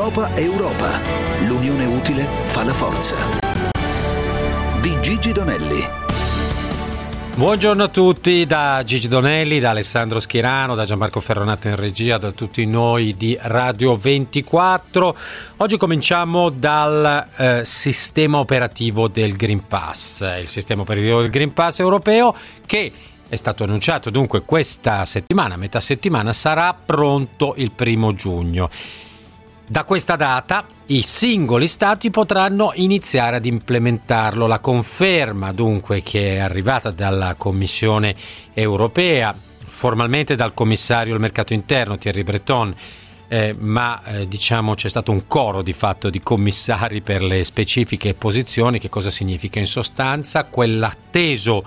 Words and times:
Europa 0.00 0.34
Europa. 0.34 0.98
L'unione 1.44 1.84
utile 1.84 2.26
fa 2.44 2.64
la 2.64 2.72
forza. 2.72 3.16
Di 4.80 4.98
Gigi 5.02 5.30
Donelli. 5.30 5.86
Buongiorno 7.34 7.82
a 7.82 7.88
tutti 7.88 8.46
da 8.46 8.80
Gigi 8.82 9.08
Donelli, 9.08 9.60
da 9.60 9.70
Alessandro 9.70 10.18
Schirano, 10.18 10.74
da 10.74 10.86
Gianmarco 10.86 11.20
Ferronato 11.20 11.68
in 11.68 11.76
regia, 11.76 12.16
da 12.16 12.30
tutti 12.30 12.64
noi 12.64 13.14
di 13.14 13.36
Radio 13.42 13.94
24. 13.94 15.16
Oggi 15.58 15.76
cominciamo 15.76 16.48
dal 16.48 17.26
eh, 17.36 17.60
sistema 17.66 18.38
operativo 18.38 19.06
del 19.06 19.36
Green 19.36 19.66
Pass, 19.66 20.22
il 20.40 20.48
sistema 20.48 20.80
operativo 20.80 21.20
del 21.20 21.28
Green 21.28 21.52
Pass 21.52 21.80
europeo 21.80 22.34
che 22.64 22.90
è 23.28 23.36
stato 23.36 23.64
annunciato 23.64 24.08
dunque 24.08 24.44
questa 24.46 25.04
settimana, 25.04 25.56
metà 25.56 25.78
settimana, 25.80 26.32
sarà 26.32 26.72
pronto 26.72 27.52
il 27.58 27.70
primo 27.70 28.14
giugno. 28.14 28.70
Da 29.70 29.84
questa 29.84 30.16
data 30.16 30.66
i 30.86 31.00
singoli 31.00 31.68
stati 31.68 32.10
potranno 32.10 32.72
iniziare 32.74 33.36
ad 33.36 33.46
implementarlo. 33.46 34.48
La 34.48 34.58
conferma 34.58 35.52
dunque 35.52 36.02
che 36.02 36.34
è 36.34 36.38
arrivata 36.38 36.90
dalla 36.90 37.36
Commissione 37.36 38.16
europea, 38.52 39.32
formalmente 39.64 40.34
dal 40.34 40.54
commissario 40.54 41.12
del 41.12 41.20
mercato 41.20 41.52
interno 41.52 41.98
Thierry 41.98 42.24
Breton, 42.24 42.74
eh, 43.28 43.54
ma 43.56 44.02
eh, 44.02 44.26
diciamo 44.26 44.74
c'è 44.74 44.88
stato 44.88 45.12
un 45.12 45.28
coro 45.28 45.62
di 45.62 45.72
fatto 45.72 46.10
di 46.10 46.18
commissari 46.20 47.00
per 47.00 47.22
le 47.22 47.44
specifiche 47.44 48.14
posizioni. 48.14 48.80
Che 48.80 48.88
cosa 48.88 49.10
significa? 49.10 49.60
In 49.60 49.68
sostanza 49.68 50.46
quell'atteso 50.46 51.64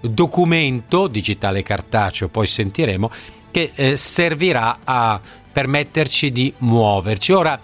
documento 0.00 1.06
digitale 1.06 1.62
cartaceo, 1.62 2.26
poi 2.26 2.48
sentiremo, 2.48 3.12
che 3.52 3.70
eh, 3.76 3.96
servirà 3.96 4.78
a 4.82 5.20
permetterci 5.54 6.32
di 6.32 6.52
muoverci. 6.58 7.32
Ora, 7.32 7.58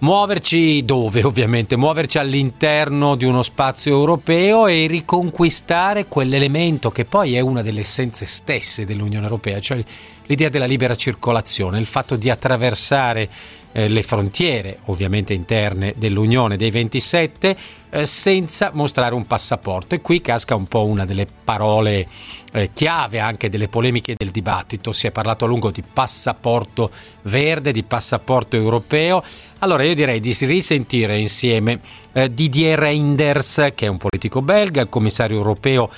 muoverci 0.00 0.84
dove 0.84 1.22
ovviamente? 1.24 1.76
Muoverci 1.76 2.18
all'interno 2.18 3.14
di 3.14 3.24
uno 3.24 3.44
spazio 3.44 3.92
europeo 3.92 4.66
e 4.66 4.88
riconquistare 4.88 6.08
quell'elemento 6.08 6.90
che 6.90 7.04
poi 7.04 7.36
è 7.36 7.40
una 7.40 7.62
delle 7.62 7.80
essenze 7.80 8.26
stesse 8.26 8.84
dell'Unione 8.84 9.24
Europea, 9.24 9.60
cioè 9.60 9.82
l'idea 10.26 10.48
della 10.48 10.66
libera 10.66 10.96
circolazione, 10.96 11.78
il 11.78 11.86
fatto 11.86 12.16
di 12.16 12.28
attraversare 12.28 13.30
eh, 13.78 13.86
le 13.86 14.02
frontiere 14.02 14.78
ovviamente 14.86 15.34
interne 15.34 15.94
dell'Unione 15.96 16.56
dei 16.56 16.72
27 16.72 17.56
eh, 17.90 18.06
senza 18.06 18.72
mostrare 18.74 19.14
un 19.14 19.24
passaporto. 19.24 19.94
E 19.94 20.00
qui 20.00 20.20
casca 20.20 20.56
un 20.56 20.66
po' 20.66 20.84
una 20.84 21.04
delle 21.04 21.28
parole 21.44 22.08
eh, 22.52 22.70
chiave 22.72 23.20
anche 23.20 23.48
delle 23.48 23.68
polemiche 23.68 24.14
del 24.16 24.30
dibattito. 24.30 24.90
Si 24.90 25.06
è 25.06 25.12
parlato 25.12 25.44
a 25.44 25.48
lungo 25.48 25.70
di 25.70 25.84
passaporto 25.84 26.90
verde 27.22 27.70
di 27.70 27.84
passaporto 27.84 28.56
europeo. 28.56 29.22
Allora 29.60 29.84
io 29.84 29.94
direi 29.94 30.18
di 30.18 30.36
risentire 30.40 31.16
insieme 31.16 31.78
eh, 32.12 32.34
Didier 32.34 32.76
Reinders 32.76 33.70
che 33.76 33.86
è 33.86 33.88
un 33.88 33.98
politico 33.98 34.42
belga 34.42 34.80
il 34.80 34.88
commissario 34.88 35.36
europeo 35.36 35.88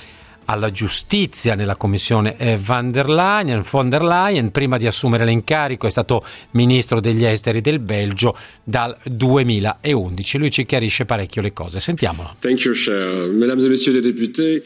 alla 0.45 0.71
giustizia 0.71 1.55
nella 1.55 1.75
commissione 1.75 2.37
eh, 2.37 2.57
van 2.61 2.91
der 2.91 3.09
Leyen, 3.09 3.63
von 3.63 3.89
der 3.89 4.03
Leyen, 4.03 4.51
prima 4.51 4.77
di 4.77 4.87
assumere 4.87 5.25
l'incarico 5.25 5.87
è 5.87 5.89
stato 5.89 6.23
ministro 6.51 6.99
degli 6.99 7.23
esteri 7.23 7.61
del 7.61 7.79
Belgio 7.79 8.35
dal 8.63 8.95
2011. 9.03 10.37
Lui 10.37 10.51
ci 10.51 10.65
chiarisce 10.65 11.05
parecchio 11.05 11.41
le 11.41 11.53
cose. 11.53 11.79
Sentiamolo. 11.79 12.35
Thank 12.39 12.61
you, 12.65 12.73
cher. 12.73 13.27
Mesdames 13.27 13.63
et 13.63 13.69
messieurs 13.69 13.93
les 13.93 14.01
députés, 14.01 14.63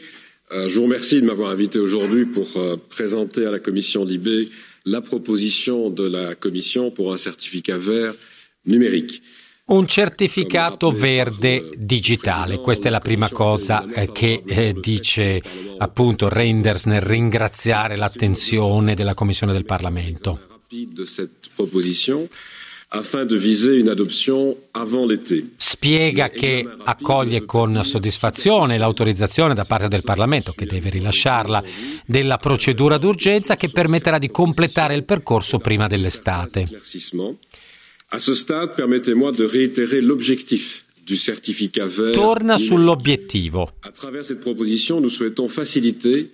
euh, 0.52 0.68
je 0.68 0.76
vous 0.76 0.84
remercie 0.84 1.20
de 1.20 1.26
m'avoir 1.26 1.50
invité 1.50 1.78
aujourd'hui 1.78 2.26
pour 2.26 2.48
euh, 2.56 2.76
présenter 2.88 3.46
à 3.46 3.50
la 3.50 3.58
commission 3.58 4.04
d'IB 4.04 4.48
la 4.84 5.00
proposition 5.00 5.90
de 5.90 6.06
la 6.08 6.34
commission 6.36 6.90
pour 6.90 7.12
un 7.12 7.18
certificat 7.18 7.76
vert 7.76 8.14
numérique. 8.64 9.22
Un 9.68 9.88
certificato 9.88 10.92
verde 10.92 11.70
digitale, 11.76 12.60
questa 12.60 12.86
è 12.86 12.90
la 12.92 13.00
prima 13.00 13.28
cosa 13.28 13.84
eh, 13.84 14.12
che 14.12 14.44
eh, 14.46 14.72
dice 14.78 15.42
appunto 15.78 16.28
Reinders 16.28 16.84
nel 16.84 17.00
ringraziare 17.00 17.96
l'attenzione 17.96 18.94
della 18.94 19.14
Commissione 19.14 19.52
del 19.52 19.64
Parlamento. 19.64 20.62
Spiega 25.56 26.28
che 26.28 26.64
accoglie 26.84 27.44
con 27.44 27.82
soddisfazione 27.82 28.78
l'autorizzazione 28.78 29.52
da 29.52 29.64
parte 29.64 29.88
del 29.88 30.04
Parlamento, 30.04 30.52
che 30.52 30.66
deve 30.66 30.90
rilasciarla, 30.90 31.60
della 32.06 32.38
procedura 32.38 32.98
d'urgenza 32.98 33.56
che 33.56 33.68
permetterà 33.68 34.18
di 34.18 34.30
completare 34.30 34.94
il 34.94 35.02
percorso 35.02 35.58
prima 35.58 35.88
dell'estate. 35.88 36.68
A 38.08 38.18
ce 38.18 38.34
stade, 38.34 38.74
permettez-moi 38.74 39.32
de 39.32 39.44
réitérer 39.44 40.00
l'objectif 40.00 40.84
du 41.04 41.16
certificat 41.16 41.86
vert. 41.86 42.12
Torna 42.12 42.56
sull'obiettivo. 42.56 43.68
À 43.82 43.90
travers 43.90 44.24
cette 44.24 44.40
proposition, 44.40 45.00
nous 45.00 45.10
souhaitons 45.10 45.48
faciliter. 45.48 46.30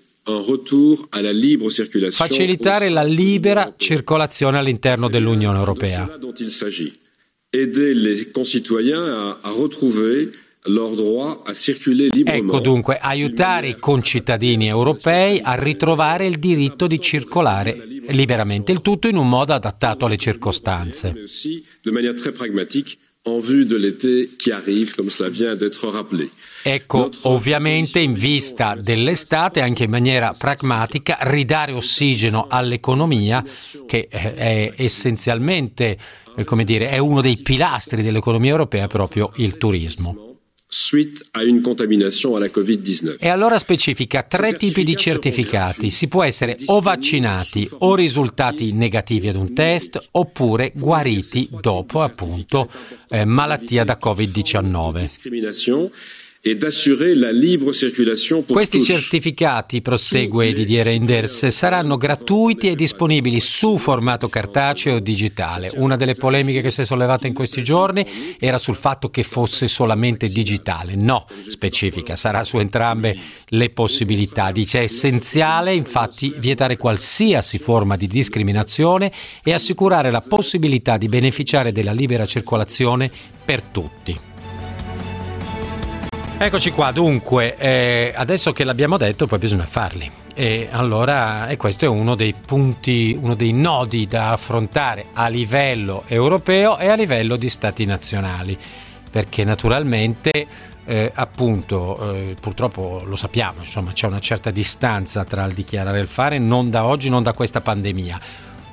Facilitare 2.10 2.88
la 2.90 3.02
libera 3.02 3.74
circolazione 3.76 4.56
all'interno 4.56 5.08
dell'Unione 5.08 5.58
Europea. 5.58 6.16
Ecco 12.24 12.60
dunque, 12.60 12.98
aiutare 12.98 13.68
i 13.68 13.76
concittadini 13.80 14.68
europei 14.68 15.40
a 15.42 15.54
ritrovare 15.54 16.26
il 16.28 16.38
diritto 16.38 16.86
di 16.86 17.00
circolare 17.00 17.91
liberamente, 18.08 18.72
il 18.72 18.80
tutto 18.80 19.08
in 19.08 19.16
un 19.16 19.28
modo 19.28 19.52
adattato 19.52 20.06
alle 20.06 20.16
circostanze. 20.16 21.24
Ecco, 26.62 27.10
ovviamente 27.22 28.00
in 28.00 28.14
vista 28.14 28.74
dell'estate, 28.74 29.60
anche 29.60 29.84
in 29.84 29.90
maniera 29.90 30.34
pragmatica, 30.36 31.18
ridare 31.20 31.72
ossigeno 31.72 32.46
all'economia 32.48 33.44
che 33.86 34.08
eh, 34.10 34.34
è 34.34 34.72
essenzialmente, 34.76 35.96
eh, 36.36 36.44
come 36.44 36.64
dire, 36.64 36.88
è 36.88 36.98
uno 36.98 37.20
dei 37.20 37.36
pilastri 37.36 38.02
dell'economia 38.02 38.50
europea 38.50 38.88
proprio 38.88 39.30
il 39.36 39.56
turismo 39.56 40.31
suite 40.72 41.22
a 41.32 41.42
une 41.42 41.60
contamination 41.60 42.34
alla 42.34 42.46
Covid-19. 42.46 43.16
E 43.18 43.28
allora 43.28 43.58
specifica 43.58 44.22
tre 44.22 44.54
tipi 44.54 44.84
di 44.84 44.96
certificati. 44.96 45.90
Si 45.90 46.08
può 46.08 46.22
essere 46.22 46.56
o 46.66 46.80
vaccinati 46.80 47.68
o 47.80 47.94
risultati 47.94 48.72
negativi 48.72 49.28
ad 49.28 49.36
un 49.36 49.52
test 49.52 50.02
oppure 50.12 50.72
guariti 50.74 51.46
dopo 51.60 52.00
appunto 52.00 52.70
eh, 53.10 53.26
malattia 53.26 53.84
da 53.84 53.98
Covid-19 54.02 56.21
e 56.44 56.56
d'assurare 56.56 57.14
la 57.14 57.30
libre 57.30 57.72
circulation 57.72 58.44
per 58.44 58.56
Questi 58.56 58.82
certificati, 58.82 59.80
prosegue 59.80 60.52
Didier 60.52 60.86
Reinders, 60.86 61.46
saranno 61.46 61.96
gratuiti 61.96 62.68
e 62.68 62.74
disponibili 62.74 63.38
su 63.38 63.76
formato 63.76 64.28
cartaceo 64.28 64.96
o 64.96 64.98
digitale. 64.98 65.70
Una 65.76 65.94
delle 65.94 66.16
polemiche 66.16 66.60
che 66.60 66.70
si 66.70 66.80
è 66.80 66.84
sollevata 66.84 67.28
in 67.28 67.32
questi 67.32 67.62
giorni 67.62 68.04
era 68.40 68.58
sul 68.58 68.74
fatto 68.74 69.08
che 69.08 69.22
fosse 69.22 69.68
solamente 69.68 70.28
digitale. 70.30 70.96
No, 70.96 71.26
specifica, 71.46 72.16
sarà 72.16 72.42
su 72.42 72.58
entrambe 72.58 73.16
le 73.46 73.70
possibilità. 73.70 74.50
Dice 74.50 74.80
è 74.80 74.82
essenziale 74.82 75.72
infatti 75.72 76.34
vietare 76.38 76.76
qualsiasi 76.76 77.58
forma 77.58 77.94
di 77.94 78.08
discriminazione 78.08 79.12
e 79.44 79.52
assicurare 79.52 80.10
la 80.10 80.20
possibilità 80.20 80.96
di 80.96 81.06
beneficiare 81.06 81.70
della 81.70 81.92
libera 81.92 82.26
circolazione 82.26 83.08
per 83.44 83.62
tutti. 83.62 84.30
Eccoci 86.42 86.72
qua, 86.72 86.90
dunque, 86.90 87.56
eh, 87.56 88.12
adesso 88.16 88.52
che 88.52 88.64
l'abbiamo 88.64 88.96
detto 88.96 89.26
poi 89.26 89.38
bisogna 89.38 89.64
farli. 89.64 90.10
E 90.34 90.66
allora 90.72 91.46
e 91.46 91.56
questo 91.56 91.84
è 91.84 91.88
uno 91.88 92.16
dei 92.16 92.34
punti, 92.34 93.16
uno 93.18 93.36
dei 93.36 93.52
nodi 93.52 94.08
da 94.08 94.32
affrontare 94.32 95.06
a 95.12 95.28
livello 95.28 96.02
europeo 96.08 96.78
e 96.78 96.88
a 96.88 96.96
livello 96.96 97.36
di 97.36 97.48
stati 97.48 97.84
nazionali, 97.84 98.58
perché 99.08 99.44
naturalmente 99.44 100.46
eh, 100.84 101.12
appunto 101.14 102.12
eh, 102.12 102.36
purtroppo 102.40 103.04
lo 103.06 103.14
sappiamo, 103.14 103.60
insomma 103.60 103.92
c'è 103.92 104.08
una 104.08 104.18
certa 104.18 104.50
distanza 104.50 105.22
tra 105.22 105.44
il 105.44 105.52
dichiarare 105.52 105.98
e 105.98 106.02
il 106.02 106.08
fare, 106.08 106.40
non 106.40 106.70
da 106.70 106.86
oggi, 106.86 107.08
non 107.08 107.22
da 107.22 107.34
questa 107.34 107.60
pandemia 107.60 108.18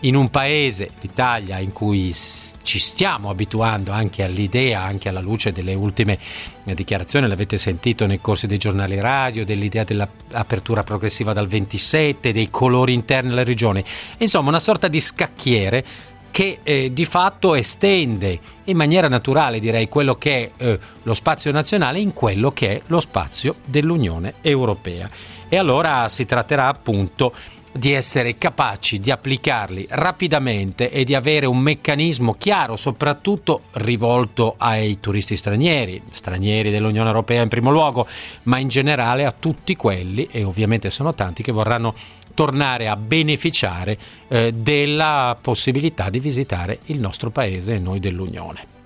in 0.02 0.16
un 0.16 0.30
paese, 0.30 0.92
l'Italia, 1.02 1.60
in 1.60 1.74
cui 1.74 2.14
ci 2.14 2.80
stiamo 2.80 3.30
abituando 3.30 3.92
anche 3.92 4.24
all'idea, 4.24 4.82
anche 4.82 5.10
alla 5.10 5.20
luce 5.20 5.52
delle 5.52 5.74
ultime 5.74 6.18
dichiarazioni, 6.64 7.28
l'avete 7.28 7.58
sentito 7.58 8.06
nei 8.06 8.22
corsi 8.22 8.48
dei 8.48 8.58
giornali 8.58 9.00
radio, 9.00 9.44
dell'idea 9.44 9.84
dell'apertura 9.84 10.84
progressiva 10.84 11.34
dal 11.34 11.48
27, 11.48 12.32
dei 12.32 12.50
colori 12.50 12.94
interni 12.94 13.32
alle 13.32 13.44
regioni, 13.44 13.84
insomma 14.18 14.50
una 14.50 14.60
sorta 14.60 14.88
di 14.88 15.02
scacchiere 15.02 15.86
che 16.32 16.60
eh, 16.64 16.94
di 16.94 17.06
fatto 17.06 17.56
estende 17.56 18.40
in 18.66 18.78
maniera 18.78 19.08
naturale 19.08 19.60
direi 19.60 19.90
quello 19.90 20.16
che 20.16 20.52
è 20.56 20.64
eh, 20.64 20.80
lo 21.02 21.14
spazio 21.14 21.52
nazionale 21.52 22.00
in 22.00 22.14
quello 22.14 22.52
che 22.52 22.70
è 22.70 22.82
lo 22.88 23.00
spazio 23.00 23.56
dell'Unione 23.66 24.36
Europea. 24.42 25.10
E 25.50 25.58
allora 25.58 26.08
si 26.10 26.26
tratterà 26.28 26.68
appunto 26.68 27.34
di 27.72 27.94
essere 27.94 28.38
capaci 28.38 29.00
di 29.00 29.12
applicarli 29.12 29.88
rapidamente 29.90 30.90
e 30.90 31.04
di 31.04 31.16
avere 31.16 31.46
un 31.46 31.60
meccanismo 31.60 32.34
chiaro, 32.34 32.76
soprattutto 32.76 33.64
rivolto 33.74 34.56
ai 34.58 35.00
turisti 35.00 35.36
stranieri, 35.36 36.02
stranieri 36.12 36.72
dell'Unione 36.72 37.08
Europea 37.08 37.42
in 37.42 37.50
primo 37.50 37.72
luogo, 37.72 38.08
ma 38.44 38.58
in 38.58 38.68
generale 38.68 39.26
a 39.26 39.34
tutti 39.38 39.76
quelli, 39.76 40.28
e 40.32 40.44
ovviamente 40.44 40.90
sono 40.90 41.14
tanti, 41.14 41.44
che 41.44 41.52
vorranno 41.52 41.94
tornare 42.34 42.88
a 42.88 42.96
beneficiare 42.96 43.98
eh, 44.28 44.54
della 44.54 45.38
possibilità 45.40 46.10
di 46.10 46.20
visitare 46.20 46.80
il 46.86 47.00
nostro 47.00 47.30
paese 47.30 47.76
e 47.76 47.80
noi 47.80 48.00
dell'Unione. 48.00 48.78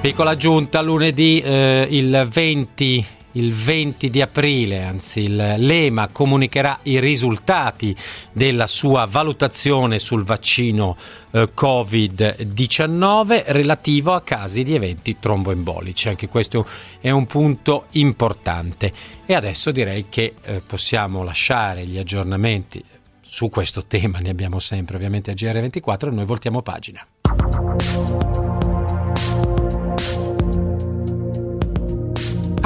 Piccola 0.00 0.32
aggiunta, 0.32 0.82
lunedì 0.82 1.40
eh, 1.40 1.86
il 1.90 2.28
20 2.30 3.06
il 3.34 3.52
20 3.52 4.10
di 4.10 4.20
aprile, 4.20 4.82
anzi 4.82 5.28
Lema 5.28 6.08
comunicherà 6.08 6.80
i 6.82 7.00
risultati 7.00 7.94
della 8.32 8.66
sua 8.66 9.06
valutazione 9.06 9.98
sul 9.98 10.24
vaccino 10.24 10.96
eh, 11.30 11.50
Covid-19 11.54 13.44
relativo 13.46 14.12
a 14.12 14.22
casi 14.22 14.62
di 14.62 14.74
eventi 14.74 15.18
tromboembolici. 15.18 16.08
Anche 16.08 16.28
questo 16.28 16.66
è 17.00 17.10
un 17.10 17.26
punto 17.26 17.86
importante. 17.92 18.92
E 19.26 19.34
adesso 19.34 19.70
direi 19.70 20.06
che 20.08 20.34
eh, 20.42 20.62
possiamo 20.64 21.22
lasciare 21.22 21.86
gli 21.86 21.98
aggiornamenti 21.98 22.82
su 23.20 23.48
questo 23.48 23.84
tema, 23.86 24.18
ne 24.18 24.30
abbiamo 24.30 24.60
sempre 24.60 24.96
ovviamente 24.96 25.32
a 25.32 25.34
GR24 25.34 26.06
e 26.06 26.10
noi 26.10 26.24
voltiamo 26.24 26.62
pagina. 26.62 27.04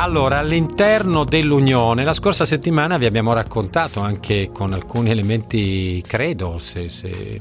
Allora, 0.08 0.38
all'interno 0.38 1.24
dell'Unione, 1.24 2.02
la 2.02 2.14
scorsa 2.14 2.46
settimana 2.46 2.96
vi 2.96 3.04
abbiamo 3.04 3.34
raccontato 3.34 4.00
anche 4.00 4.48
con 4.50 4.72
alcuni 4.72 5.10
elementi, 5.10 6.02
credo, 6.04 6.56
se, 6.56 6.88
se, 6.88 7.38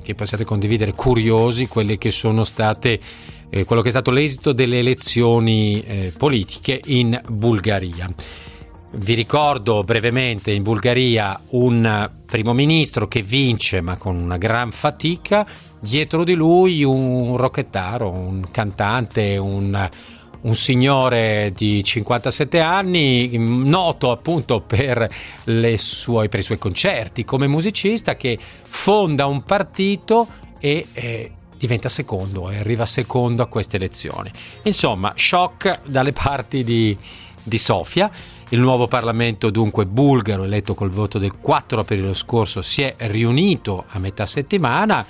che 0.00 0.14
possiate 0.14 0.44
condividere, 0.44 0.92
curiosi, 0.92 1.66
quelle 1.66 1.98
che 1.98 2.12
sono 2.12 2.44
state, 2.44 3.00
eh, 3.50 3.64
quello 3.64 3.82
che 3.82 3.88
è 3.88 3.90
stato 3.90 4.12
l'esito 4.12 4.52
delle 4.52 4.78
elezioni 4.78 5.82
eh, 5.82 6.12
politiche 6.16 6.80
in 6.84 7.20
Bulgaria. 7.28 8.08
Vi 8.96 9.14
ricordo 9.14 9.82
brevemente 9.82 10.52
in 10.52 10.62
Bulgaria 10.62 11.38
un 11.50 12.10
primo 12.26 12.52
ministro 12.52 13.08
che 13.08 13.22
vince 13.22 13.80
ma 13.80 13.96
con 13.96 14.14
una 14.14 14.36
gran 14.36 14.70
fatica, 14.70 15.44
dietro 15.80 16.22
di 16.22 16.34
lui 16.34 16.84
un 16.84 17.36
rocchettaro, 17.36 18.08
un 18.08 18.46
cantante, 18.52 19.36
un 19.36 19.88
un 20.44 20.54
signore 20.54 21.52
di 21.54 21.82
57 21.82 22.60
anni, 22.60 23.36
noto 23.38 24.10
appunto 24.10 24.60
per, 24.60 25.08
sue, 25.76 26.28
per, 26.28 26.40
i 26.40 26.42
suoi 26.42 26.58
concerti 26.58 27.24
come 27.24 27.46
musicista, 27.46 28.16
che 28.16 28.38
fonda 28.38 29.26
un 29.26 29.42
partito 29.42 30.26
e 30.58 30.86
eh, 30.92 31.32
diventa 31.56 31.88
secondo 31.88 32.50
e 32.50 32.58
arriva 32.58 32.84
secondo 32.86 33.42
a 33.42 33.46
queste 33.46 33.76
elezioni. 33.76 34.30
Insomma, 34.62 35.12
shock 35.16 35.80
dalle 35.86 36.12
parti 36.12 36.62
di, 36.62 36.96
di 37.42 37.58
Sofia. 37.58 38.10
Il 38.50 38.60
nuovo 38.60 38.86
Parlamento, 38.86 39.50
dunque 39.50 39.86
bulgaro, 39.86 40.44
eletto 40.44 40.74
col 40.74 40.90
voto 40.90 41.18
del 41.18 41.38
4 41.40 41.80
aprile 41.80 42.12
scorso, 42.14 42.60
si 42.60 42.82
è 42.82 42.94
riunito 42.98 43.84
a 43.88 43.98
metà 43.98 44.26
settimana 44.26 45.04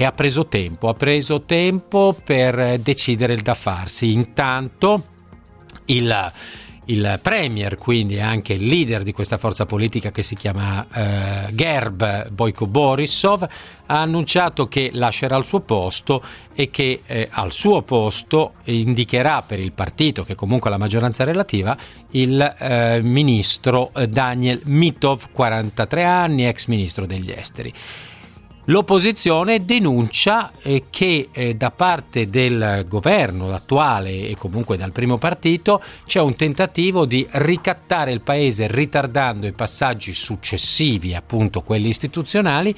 e 0.00 0.04
ha 0.04 0.12
preso 0.12 0.46
tempo, 0.46 0.88
ha 0.88 0.94
preso 0.94 1.42
tempo 1.42 2.16
per 2.22 2.78
decidere 2.78 3.34
il 3.34 3.42
da 3.42 3.54
farsi. 3.54 4.12
Intanto 4.12 5.02
il, 5.86 6.32
il 6.84 7.18
premier, 7.20 7.76
quindi 7.78 8.20
anche 8.20 8.52
il 8.52 8.64
leader 8.64 9.02
di 9.02 9.10
questa 9.10 9.38
forza 9.38 9.66
politica 9.66 10.12
che 10.12 10.22
si 10.22 10.36
chiama 10.36 10.86
eh, 10.94 11.52
Gerb 11.52 12.28
Boyko 12.28 12.68
Borisov, 12.68 13.42
ha 13.42 14.00
annunciato 14.00 14.68
che 14.68 14.90
lascerà 14.92 15.36
il 15.36 15.44
suo 15.44 15.62
posto 15.62 16.22
e 16.54 16.70
che 16.70 17.02
eh, 17.04 17.26
al 17.32 17.50
suo 17.50 17.82
posto 17.82 18.52
indicherà 18.66 19.42
per 19.42 19.58
il 19.58 19.72
partito, 19.72 20.22
che 20.22 20.36
comunque 20.36 20.68
ha 20.68 20.74
la 20.74 20.78
maggioranza 20.78 21.24
relativa, 21.24 21.76
il 22.10 22.40
eh, 22.40 23.00
ministro 23.02 23.90
Daniel 24.08 24.60
Mitov, 24.66 25.32
43 25.32 26.04
anni, 26.04 26.46
ex 26.46 26.66
ministro 26.66 27.04
degli 27.04 27.32
esteri. 27.32 27.74
L'opposizione 28.70 29.64
denuncia 29.64 30.52
eh, 30.60 30.84
che 30.90 31.30
eh, 31.32 31.54
da 31.54 31.70
parte 31.70 32.28
del 32.28 32.84
governo 32.86 33.54
attuale 33.54 34.28
e 34.28 34.36
comunque 34.36 34.76
dal 34.76 34.92
primo 34.92 35.16
partito 35.16 35.82
c'è 36.04 36.20
un 36.20 36.36
tentativo 36.36 37.06
di 37.06 37.26
ricattare 37.30 38.12
il 38.12 38.20
paese 38.20 38.66
ritardando 38.68 39.46
i 39.46 39.52
passaggi 39.52 40.12
successivi, 40.12 41.14
appunto 41.14 41.62
quelli 41.62 41.88
istituzionali, 41.88 42.74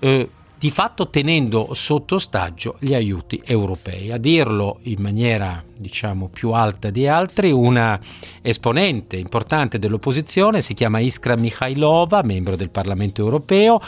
eh, 0.00 0.28
di 0.58 0.70
fatto 0.70 1.08
tenendo 1.08 1.72
sotto 1.72 2.16
ostaggio 2.16 2.76
gli 2.78 2.92
aiuti 2.92 3.40
europei. 3.42 4.12
A 4.12 4.18
dirlo 4.18 4.80
in 4.82 5.00
maniera 5.00 5.64
diciamo 5.74 6.28
più 6.28 6.50
alta 6.50 6.90
di 6.90 7.08
altri, 7.08 7.50
una 7.50 7.98
esponente 8.42 9.16
importante 9.16 9.78
dell'opposizione 9.78 10.60
si 10.60 10.74
chiama 10.74 10.98
Iskra 10.98 11.36
Mikhailova, 11.36 12.22
membro 12.22 12.54
del 12.54 12.68
Parlamento 12.68 13.22
europeo 13.22 13.80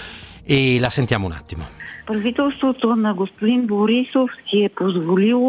e 0.44 0.78
la 0.78 0.90
sentiamo 0.90 1.26
un 1.26 1.32
attimo. 1.32 1.66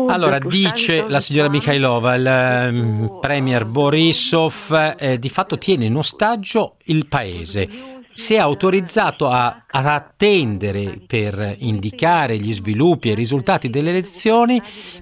Allora, 0.07 0.39
dice 0.39 1.03
la 1.09 1.19
signora 1.19 1.49
Mikhailova, 1.49 2.15
il 2.15 2.69
um, 2.71 3.17
premier 3.19 3.65
Borisov 3.65 4.95
eh, 4.97 5.19
di 5.19 5.27
fatto 5.27 5.57
tiene 5.57 5.85
in 5.85 5.97
ostaggio 5.97 6.77
il 6.85 7.07
paese. 7.07 7.67
Si 8.17 8.33
è 8.33 8.37
autorizzato 8.37 9.27
a, 9.27 9.65
ad 9.69 9.85
attendere 9.85 11.01
per 11.05 11.57
indicare 11.59 12.37
gli 12.37 12.53
sviluppi 12.53 13.09
e 13.09 13.11
i 13.11 13.15
risultati 13.15 13.69
delle 13.69 13.89
elezioni 13.89 14.61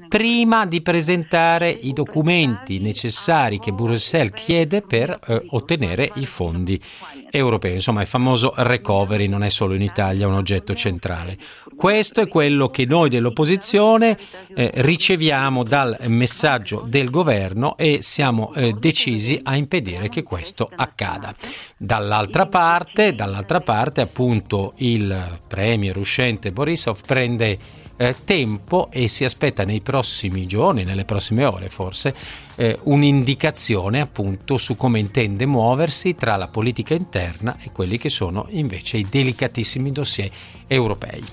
prima 0.10 0.66
di 0.66 0.82
presentare 0.82 1.70
i 1.70 1.94
documenti 1.94 2.80
necessari 2.80 3.60
che 3.60 3.72
Bruxelles 3.72 4.34
chiede 4.34 4.82
per 4.82 5.12
eh, 5.28 5.46
ottenere 5.50 6.12
i 6.16 6.26
fondi 6.26 6.82
europeo. 7.30 7.74
Insomma, 7.74 8.02
il 8.02 8.08
famoso 8.08 8.54
recovery 8.56 9.28
non 9.28 9.44
è 9.44 9.50
solo 9.50 9.74
in 9.74 9.82
Italia 9.82 10.28
un 10.28 10.34
oggetto 10.34 10.74
centrale. 10.74 11.38
Questo 11.76 12.22
è 12.22 12.28
quello 12.28 12.70
che 12.70 12.86
noi 12.86 13.10
dell'opposizione 13.10 14.18
eh, 14.56 14.72
riceviamo 14.76 15.64
dal 15.64 15.98
messaggio 16.08 16.84
del 16.88 17.10
governo 17.10 17.76
e 17.78 18.00
siamo 18.02 18.54
eh, 18.54 18.74
decisi 18.74 19.40
a 19.44 19.56
impedire 19.56 20.10
che 20.10 20.24
questo 20.24 20.70
accada. 20.76 21.34
Dall'altra 21.76 22.46
parte, 22.46 23.03
dall'altra 23.12 23.60
parte 23.60 24.00
appunto 24.00 24.74
il 24.78 25.40
premier 25.48 25.98
uscente 25.98 26.54
Borisov 26.54 27.02
prende 27.06 27.60
eh, 27.98 28.16
tempo 28.24 28.90
e 28.92 29.08
si 29.08 29.24
aspetta 29.24 29.64
nei 29.64 29.82
prossimi 29.82 30.48
giorni, 30.48 30.84
nelle 30.84 31.06
prossime 31.06 31.46
ore 31.46 31.70
forse, 31.70 32.16
eh, 32.56 32.78
un'indicazione 32.84 34.02
appunto 34.02 34.58
su 34.58 34.76
come 34.76 35.00
intende 35.00 35.46
muoversi 35.46 36.16
tra 36.16 36.36
la 36.36 36.48
politica 36.48 36.94
interna 36.94 37.58
e 37.62 37.72
quelli 37.72 37.98
che 37.98 38.10
sono 38.10 38.48
invece 38.50 38.98
i 38.98 39.08
delicatissimi 39.10 39.92
dossier 39.92 40.30
europei. 40.68 41.24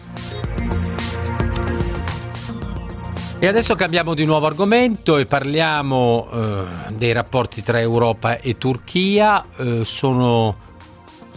E 3.43 3.47
adesso 3.47 3.75
cambiamo 3.75 4.13
di 4.13 4.27
nuovo 4.27 4.45
argomento 4.45 5.17
e 5.17 5.25
parliamo 5.25 6.29
eh, 6.31 6.93
dei 6.93 7.13
rapporti 7.13 7.63
tra 7.63 7.81
Europa 7.81 8.39
e 8.39 8.59
Turchia. 8.59 9.43
Eh, 9.57 9.83
sono 9.87 10.69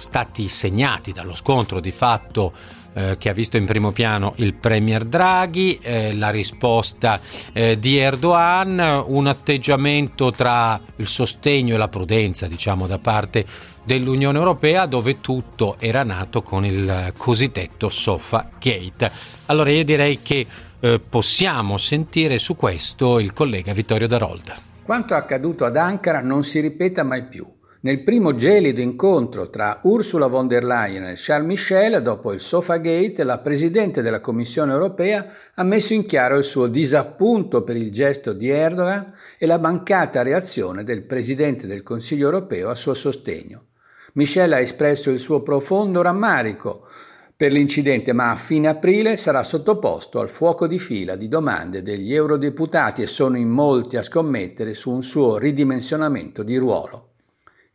stati 0.04 0.48
segnati 0.48 1.12
dallo 1.12 1.34
scontro 1.34 1.80
di 1.80 1.92
fatto 1.92 2.54
eh, 2.94 3.18
che 3.18 3.30
ha 3.30 3.34
visto 3.34 3.58
in 3.58 3.66
primo 3.66 3.92
piano 3.92 4.34
il 4.36 4.54
Premier 4.54 5.06
Draghi, 5.06 5.80
eh, 5.82 6.14
la 6.14 6.30
risposta 6.30 7.20
eh, 7.52 7.80
di 7.80 7.98
Erdogan, 7.98 9.04
un 9.08 9.26
atteggiamento 9.26 10.30
tra 10.30 10.80
il 10.98 11.08
sostegno 11.08 11.74
e 11.74 11.78
la 11.78 11.88
prudenza, 11.88 12.46
diciamo, 12.48 12.86
da 12.86 13.00
parte 13.00 13.46
dell'Unione 13.84 14.38
Europea 14.38 14.86
dove 14.86 15.22
tutto 15.22 15.78
era 15.80 16.04
nato 16.04 16.42
con 16.44 16.66
il 16.66 17.14
cosiddetto 17.18 17.90
Sofa 17.90 18.50
Gate. 18.60 19.12
Allora 19.48 19.72
io 19.72 19.84
direi 19.84 20.22
che 20.22 20.46
eh, 20.80 21.00
possiamo 21.00 21.78
sentire 21.78 22.38
su 22.38 22.56
questo 22.56 23.20
il 23.20 23.34
collega 23.34 23.74
Vittorio 23.74 24.08
Darolda. 24.08 24.56
Quanto 24.84 25.16
accaduto 25.16 25.64
ad 25.66 25.78
Ankara 25.78 26.22
non 26.22 26.44
si 26.44 26.60
ripeta 26.60 27.04
mai 27.04 27.26
più. 27.26 27.53
Nel 27.86 28.02
primo 28.02 28.34
gelido 28.34 28.80
incontro 28.80 29.50
tra 29.50 29.82
Ursula 29.84 30.28
von 30.28 30.48
der 30.48 30.64
Leyen 30.64 31.04
e 31.04 31.16
Charles 31.18 31.48
Michel, 31.48 32.02
dopo 32.02 32.32
il 32.32 32.40
Sofagate, 32.40 33.26
la 33.26 33.40
Presidente 33.40 34.02
della 34.02 34.22
Commissione 34.22 34.72
europea 34.72 35.28
ha 35.56 35.64
messo 35.64 35.94
in 35.94 36.06
chiaro 36.06 36.38
il 36.38 36.46
suo 36.46 36.68
disappunto 36.68 37.62
per 37.62 37.76
il 37.76 37.92
gesto 37.92 38.32
di 38.32 38.48
Erdogan 38.48 39.12
e 39.38 39.46
la 39.46 39.58
mancata 39.58 40.22
reazione 40.22 40.86
del 40.86 41.04
Presidente 41.04 41.68
del 41.68 41.84
Consiglio 41.84 42.24
europeo 42.24 42.70
a 42.70 42.76
suo 42.76 42.94
sostegno. 42.94 43.66
Michel 44.14 44.54
ha 44.54 44.60
espresso 44.60 45.10
il 45.10 45.20
suo 45.20 45.42
profondo 45.42 46.02
rammarico 46.02 46.88
per 47.36 47.52
l'incidente, 47.52 48.14
ma 48.14 48.32
a 48.32 48.38
fine 48.38 48.70
aprile 48.70 49.18
sarà 49.18 49.44
sottoposto 49.44 50.22
al 50.22 50.30
fuoco 50.30 50.68
di 50.68 50.80
fila 50.80 51.18
di 51.18 51.28
domande 51.28 51.82
degli 51.82 52.14
eurodeputati 52.14 53.02
e 53.02 53.08
sono 53.08 53.38
in 53.38 53.50
molti 53.50 53.98
a 53.98 54.02
scommettere 54.02 54.74
su 54.74 54.90
un 54.90 55.04
suo 55.04 55.38
ridimensionamento 55.38 56.44
di 56.44 56.56
ruolo. 56.56 57.10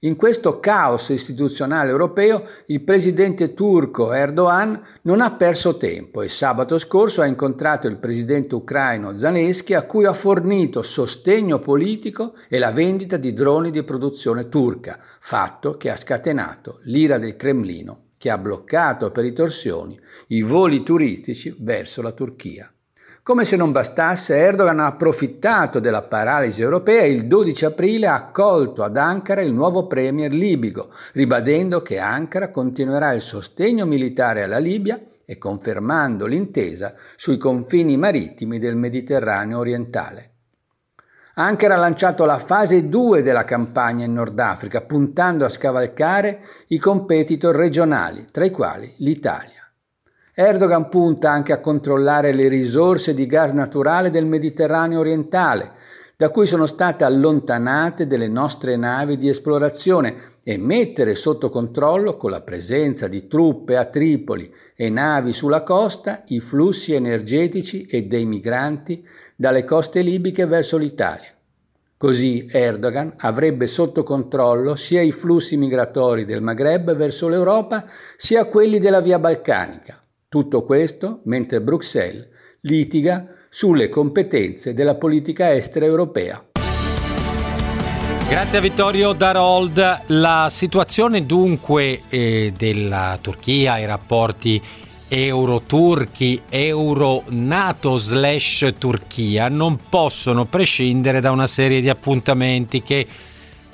In 0.03 0.15
questo 0.15 0.61
caos 0.61 1.09
istituzionale 1.09 1.91
europeo 1.91 2.45
il 2.67 2.83
presidente 2.83 3.53
turco 3.53 4.13
Erdogan 4.13 4.81
non 5.03 5.21
ha 5.21 5.33
perso 5.33 5.77
tempo 5.77 6.23
e 6.23 6.29
sabato 6.29 6.79
scorso 6.79 7.21
ha 7.21 7.27
incontrato 7.27 7.89
il 7.89 7.97
presidente 7.97 8.55
ucraino 8.55 9.17
Zelensky 9.17 9.75
a 9.75 9.83
cui 9.83 10.05
ha 10.05 10.13
fornito 10.13 10.83
sostegno 10.83 11.59
politico 11.59 12.35
e 12.49 12.61
la 12.61 12.71
vendita 12.71 13.17
di 13.17 13.35
droni 13.35 13.73
di 13.73 13.83
produzione 13.83 14.49
turca, 14.49 15.01
fatto 15.19 15.77
che 15.77 15.91
ha 15.91 15.97
scatenato 15.97 16.79
l'ira 16.85 17.19
del 17.19 17.35
Cremlino 17.35 18.03
che 18.19 18.31
ha 18.31 18.39
bloccato 18.39 19.11
per 19.11 19.25
ritorsioni 19.25 19.99
i 20.29 20.43
voli 20.43 20.85
turistici 20.85 21.57
verso 21.59 22.03
la 22.03 22.13
Turchia. 22.13 22.73
Come 23.29 23.45
se 23.45 23.57
non 23.57 23.73
bastasse, 23.73 24.39
Erdogan 24.39 24.81
ha 24.81 24.87
approfittato 24.87 25.81
della 25.81 26.01
paralisi 26.01 26.63
europea 26.63 27.03
e 27.03 27.11
il 27.11 27.27
12 27.27 27.67
aprile 27.67 28.07
ha 28.07 28.15
accolto 28.15 28.83
ad 28.83 28.97
Ankara 28.97 29.43
il 29.43 29.53
nuovo 29.53 29.87
premier 29.87 30.33
libico, 30.33 30.89
ribadendo 31.13 31.83
che 31.83 31.99
Ankara 31.99 32.51
continuerà 32.51 33.13
il 33.13 33.21
sostegno 33.21 33.85
militare 33.85 34.45
alla 34.45 34.57
Libia 34.57 34.99
e 35.27 35.37
confermando 35.37 36.25
l'intesa 36.25 36.95
sui 37.17 37.37
confini 37.37 37.99
marittimi 37.99 38.59
del 38.59 38.77
Mediterraneo 38.77 39.59
orientale. 39.59 40.31
Ankara 41.35 41.75
ha 41.75 41.79
lanciato 41.79 42.25
la 42.25 42.39
fase 42.39 42.89
2 42.89 43.21
della 43.21 43.45
campagna 43.45 44.07
in 44.07 44.15
Nord 44.15 44.39
Africa, 44.39 44.81
puntando 44.81 45.45
a 45.45 45.51
scavalcare 45.51 46.41
i 46.69 46.79
competitor 46.79 47.55
regionali, 47.55 48.29
tra 48.31 48.47
i 48.47 48.51
quali 48.51 48.91
l'Italia. 48.97 49.68
Erdogan 50.41 50.89
punta 50.89 51.33
anche 51.33 51.53
a 51.53 51.59
controllare 51.59 52.33
le 52.33 52.47
risorse 52.47 53.13
di 53.13 53.27
gas 53.27 53.51
naturale 53.51 54.09
del 54.09 54.25
Mediterraneo 54.25 55.01
orientale, 55.01 55.73
da 56.17 56.31
cui 56.31 56.47
sono 56.47 56.67
state 56.67 57.03
allontanate 57.03 58.07
delle 58.07 58.29
nostre 58.29 58.77
navi 58.77 59.19
di 59.19 59.29
esplorazione 59.29 60.15
e 60.45 60.57
mettere 60.57 61.17
sotto 61.17 61.51
controllo, 61.51 62.17
con 62.17 62.31
la 62.31 62.43
presenza 62.43 63.09
di 63.09 63.27
truppe 63.27 63.77
a 63.77 63.87
Tripoli 63.87 64.49
e 64.77 64.89
navi 64.89 65.33
sulla 65.33 65.65
costa, 65.65 66.23
i 66.29 66.39
flussi 66.39 66.93
energetici 66.93 67.87
e 67.87 68.03
dei 68.05 68.25
migranti 68.25 69.05
dalle 69.35 69.65
coste 69.65 70.03
libiche 70.03 70.47
verso 70.47 70.77
l'Italia. 70.77 71.31
Così 71.97 72.47
Erdogan 72.49 73.13
avrebbe 73.17 73.67
sotto 73.67 74.05
controllo 74.05 74.77
sia 74.77 75.03
i 75.03 75.11
flussi 75.11 75.57
migratori 75.57 76.25
del 76.25 76.43
Maghreb 76.43 76.95
verso 76.95 77.27
l'Europa, 77.27 77.85
sia 78.17 78.45
quelli 78.45 78.79
della 78.79 79.01
via 79.01 79.19
balcanica, 79.19 80.01
tutto 80.29 80.65
questo 80.65 81.23
mentre 81.25 81.63
Bruxelles 81.63 82.29
litiga 82.63 83.27
sulle 83.49 83.89
competenze 83.89 84.75
della 84.75 84.97
politica 84.97 85.55
estera 85.55 85.87
europea. 85.87 86.45
Grazie 88.29 88.59
a 88.59 88.61
Vittorio 88.61 89.15
Darold. 89.15 90.03
La 90.09 90.49
situazione 90.51 91.25
dunque 91.25 92.03
eh, 92.11 92.53
della 92.55 93.19
Turchia, 93.23 93.79
i 93.79 93.87
rapporti 93.87 94.61
euro-turchi, 95.09 96.43
euro-nato 96.51 97.97
slash 97.97 98.75
Turchia 98.77 99.49
non 99.49 99.79
possono 99.89 100.45
prescindere 100.45 101.21
da 101.21 101.31
una 101.31 101.47
serie 101.47 101.81
di 101.81 101.89
appuntamenti 101.89 102.83
che, 102.83 103.07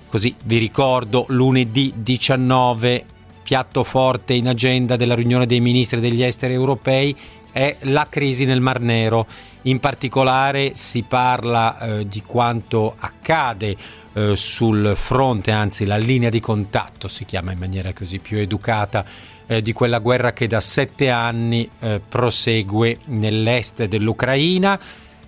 così 0.08 0.32
vi 0.44 0.58
ricordo, 0.58 1.24
lunedì 1.30 1.92
19 1.96 3.06
piatto 3.44 3.84
forte 3.84 4.32
in 4.32 4.48
agenda 4.48 4.96
della 4.96 5.14
riunione 5.14 5.46
dei 5.46 5.60
ministri 5.60 6.00
degli 6.00 6.22
esteri 6.22 6.54
europei 6.54 7.14
è 7.52 7.76
la 7.82 8.08
crisi 8.08 8.46
nel 8.46 8.60
Mar 8.60 8.80
Nero. 8.80 9.26
In 9.62 9.78
particolare 9.78 10.72
si 10.74 11.02
parla 11.02 11.78
eh, 11.78 12.08
di 12.08 12.22
quanto 12.22 12.94
accade 12.98 13.76
eh, 14.12 14.34
sul 14.34 14.94
fronte, 14.96 15.52
anzi 15.52 15.84
la 15.84 15.96
linea 15.96 16.30
di 16.30 16.40
contatto 16.40 17.06
si 17.06 17.24
chiama 17.24 17.52
in 17.52 17.58
maniera 17.58 17.92
così 17.92 18.18
più 18.18 18.38
educata, 18.38 19.04
eh, 19.46 19.62
di 19.62 19.72
quella 19.72 19.98
guerra 19.98 20.32
che 20.32 20.46
da 20.46 20.60
sette 20.60 21.10
anni 21.10 21.68
eh, 21.80 22.00
prosegue 22.06 22.98
nell'est 23.04 23.84
dell'Ucraina. 23.84 24.80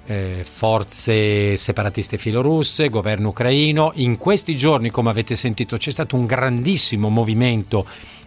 Eh, 0.08 0.44
forze 0.48 1.56
separatiste 1.56 2.16
filorusse, 2.16 2.90
governo 2.90 3.30
ucraino. 3.30 3.90
In 3.96 4.18
questi 4.18 4.54
giorni, 4.54 4.90
come 4.90 5.10
avete 5.10 5.34
sentito, 5.34 5.76
c'è 5.76 5.90
stato 5.90 6.14
un 6.14 6.26
grandissimo 6.26 7.08
movimento 7.08 7.84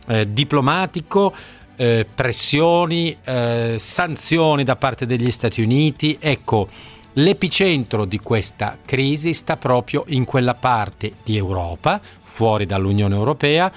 eh, 0.07 0.31
diplomatico, 0.33 1.33
eh, 1.77 2.05
pressioni, 2.13 3.15
eh, 3.23 3.75
sanzioni 3.77 4.65
da 4.65 4.75
parte 4.75 5.05
degli 5.05 5.31
Stati 5.31 5.61
Uniti. 5.61 6.17
Ecco, 6.19 6.67
l'epicentro 7.13 8.03
di 8.03 8.19
questa 8.19 8.77
crisi 8.83 9.31
sta 9.31 9.55
proprio 9.55 10.03
in 10.07 10.25
quella 10.25 10.55
parte 10.55 11.13
di 11.23 11.37
Europa, 11.37 12.01
fuori 12.21 12.65
dall'Unione 12.65 13.15
Europea, 13.15 13.71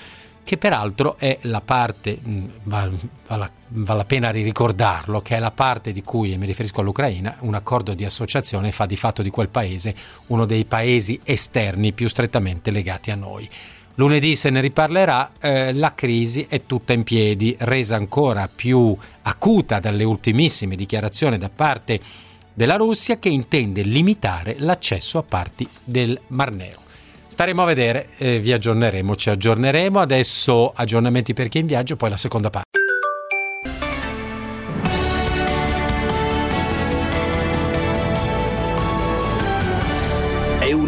che 0.44 0.56
peraltro 0.56 1.16
è 1.18 1.38
la 1.42 1.61
parte, 1.61 2.18
mm, 2.26 2.44
vale 2.64 2.99
la, 3.26 3.50
val 3.68 3.96
la 3.96 4.04
pena 4.04 4.30
ricordarlo, 4.30 5.20
che 5.20 5.37
è 5.37 5.38
la 5.38 5.50
parte 5.50 5.92
di 5.92 6.02
cui, 6.02 6.32
e 6.32 6.37
mi 6.37 6.46
riferisco 6.46 6.80
all'Ucraina, 6.80 7.37
un 7.40 7.54
accordo 7.54 7.94
di 7.94 8.04
associazione 8.04 8.72
fa 8.72 8.87
di 8.87 8.96
fatto 8.96 9.22
di 9.22 9.30
quel 9.30 9.49
paese 9.49 9.94
uno 10.26 10.44
dei 10.44 10.64
paesi 10.64 11.20
esterni 11.25 11.92
più 11.92 12.08
strettamente 12.08 12.70
legati 12.70 13.11
a 13.11 13.14
noi. 13.14 13.49
Lunedì 13.96 14.37
se 14.37 14.49
ne 14.49 14.61
riparlerà, 14.61 15.32
eh, 15.38 15.75
la 15.75 15.94
crisi 15.94 16.46
è 16.49 16.64
tutta 16.64 16.94
in 16.94 17.02
piedi, 17.02 17.54
resa 17.61 17.96
ancora 17.96 18.49
più 18.49 18.96
acuta 19.22 19.80
dalle 19.80 20.04
ultimissime 20.04 20.76
dichiarazioni 20.76 21.37
da 21.37 21.50
parte 21.50 22.00
della 22.54 22.76
Russia 22.76 23.18
che 23.18 23.28
intende 23.28 23.82
limitare 23.82 24.56
l'accesso 24.58 25.18
a 25.18 25.22
parti 25.22 25.68
del 25.84 26.18
Mar 26.28 26.52
Nero. 26.52 26.81
Staremo 27.31 27.62
a 27.62 27.65
vedere, 27.65 28.09
eh, 28.17 28.39
vi 28.39 28.51
aggiorneremo, 28.51 29.15
ci 29.15 29.29
aggiorneremo. 29.29 30.00
Adesso 30.00 30.71
aggiornamenti 30.75 31.33
per 31.33 31.50
chi 31.50 31.57
è 31.57 31.62
in 31.62 31.67
viaggio, 31.67 31.95
poi 31.95 32.09
la 32.09 32.17
seconda 32.17 32.50
parte. 32.50 32.65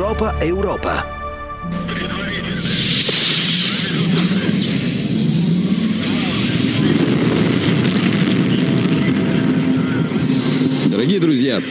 Europa 0.09 0.35
Europa. 0.39 1.05
Дорогие 10.89 11.19
друзья, 11.19 11.61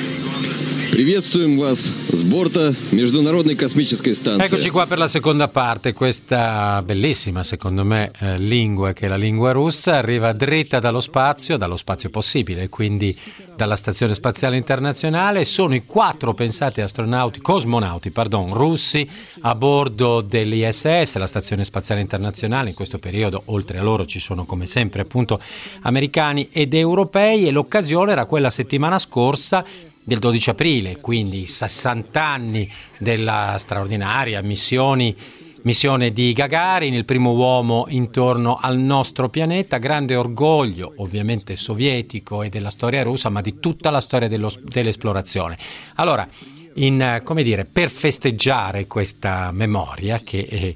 Приветствуем 0.93 1.59
вас 1.59 1.93
с 2.13 2.25
борта 2.25 2.75
Международной 2.91 3.55
космической 3.55 4.15
станции. 4.15 4.47
Eccoci 4.47 4.71
qua 4.71 4.87
per 4.87 4.99
la 4.99 5.07
seconda 5.07 5.47
parte, 5.47 5.93
questa 5.93 6.83
bellissima 6.85 7.45
secondo 7.45 7.85
me 7.85 8.11
eh, 8.19 8.39
lingua 8.39 8.93
che 8.93 9.07
è 9.07 9.09
la 9.09 9.17
lingua 9.17 9.53
russa 9.53 9.99
arriva 9.99 10.33
dritta 10.33 10.81
dallo 10.81 11.01
spazio, 11.01 11.57
dallo 11.57 11.77
spazio 11.77 12.11
possibile, 12.11 12.69
quindi 12.69 13.17
dalla 13.55 13.77
Stazione 13.77 14.15
Spaziale 14.15 14.57
Internazionale. 14.57 15.45
Sono 15.45 15.75
i 15.75 15.85
quattro 15.85 16.35
pensati 16.35 16.81
astronauti, 16.81 17.41
cosmonauti, 17.41 18.11
pardon, 18.11 18.53
russi 18.53 19.09
a 19.43 19.55
bordo 19.55 20.21
dell'ISS, 20.21 21.17
la 21.17 21.27
Stazione 21.27 21.65
Spaziale 21.65 22.01
Internazionale. 22.01 22.71
In 22.71 22.75
questo 22.75 22.99
periodo, 22.99 23.43
oltre 23.47 23.79
a 23.79 23.83
loro, 23.83 24.05
ci 24.07 24.19
sono 24.19 24.47
come 24.47 24.67
sempre 24.67 25.03
appunto 25.03 25.41
americani 25.83 26.49
ed 26.51 26.75
europei 26.75 27.47
e 27.47 27.51
l'occasione 27.51 28.13
era 28.13 28.25
quella 28.25 28.51
settimana 28.51 28.99
scorsa 28.99 29.65
del 30.04 30.20
12 30.20 30.50
aprile, 30.50 31.00
quindi 31.00 31.46
60 31.46 32.22
anni 32.22 32.70
della 32.98 33.56
straordinaria 33.58 34.42
missione, 34.42 35.16
missione 35.64 36.12
di 36.12 36.34
Gagarin, 36.34 36.94
il 36.94 37.06
primo 37.06 37.32
uomo 37.32 37.86
intorno 37.88 38.58
al 38.60 38.78
nostro 38.78 39.30
pianeta, 39.30 39.78
grande 39.78 40.16
orgoglio 40.16 40.94
ovviamente 40.98 41.56
sovietico 41.56 42.44
e 42.44 42.50
della 42.50 42.70
storia 42.70 43.04
russa, 43.04 43.30
ma 43.30 43.42
di 43.42 43.60
tutta 43.60 43.90
la 43.90 44.02
storia 44.02 44.28
dello, 44.28 44.52
dell'esplorazione. 44.62 45.58
Allora, 45.96 46.28
in, 46.76 47.22
dire, 47.44 47.66
per 47.66 47.90
festeggiare 47.90 48.88
questa 48.88 49.52
memoria 49.52 50.20
che 50.20 50.76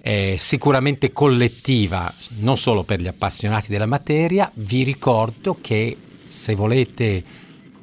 è 0.00 0.34
sicuramente 0.36 1.12
collettiva, 1.12 2.12
non 2.38 2.56
solo 2.56 2.82
per 2.82 3.00
gli 3.00 3.06
appassionati 3.06 3.68
della 3.68 3.86
materia, 3.86 4.50
vi 4.54 4.82
ricordo 4.82 5.58
che 5.60 5.96
se 6.24 6.54
volete 6.54 7.22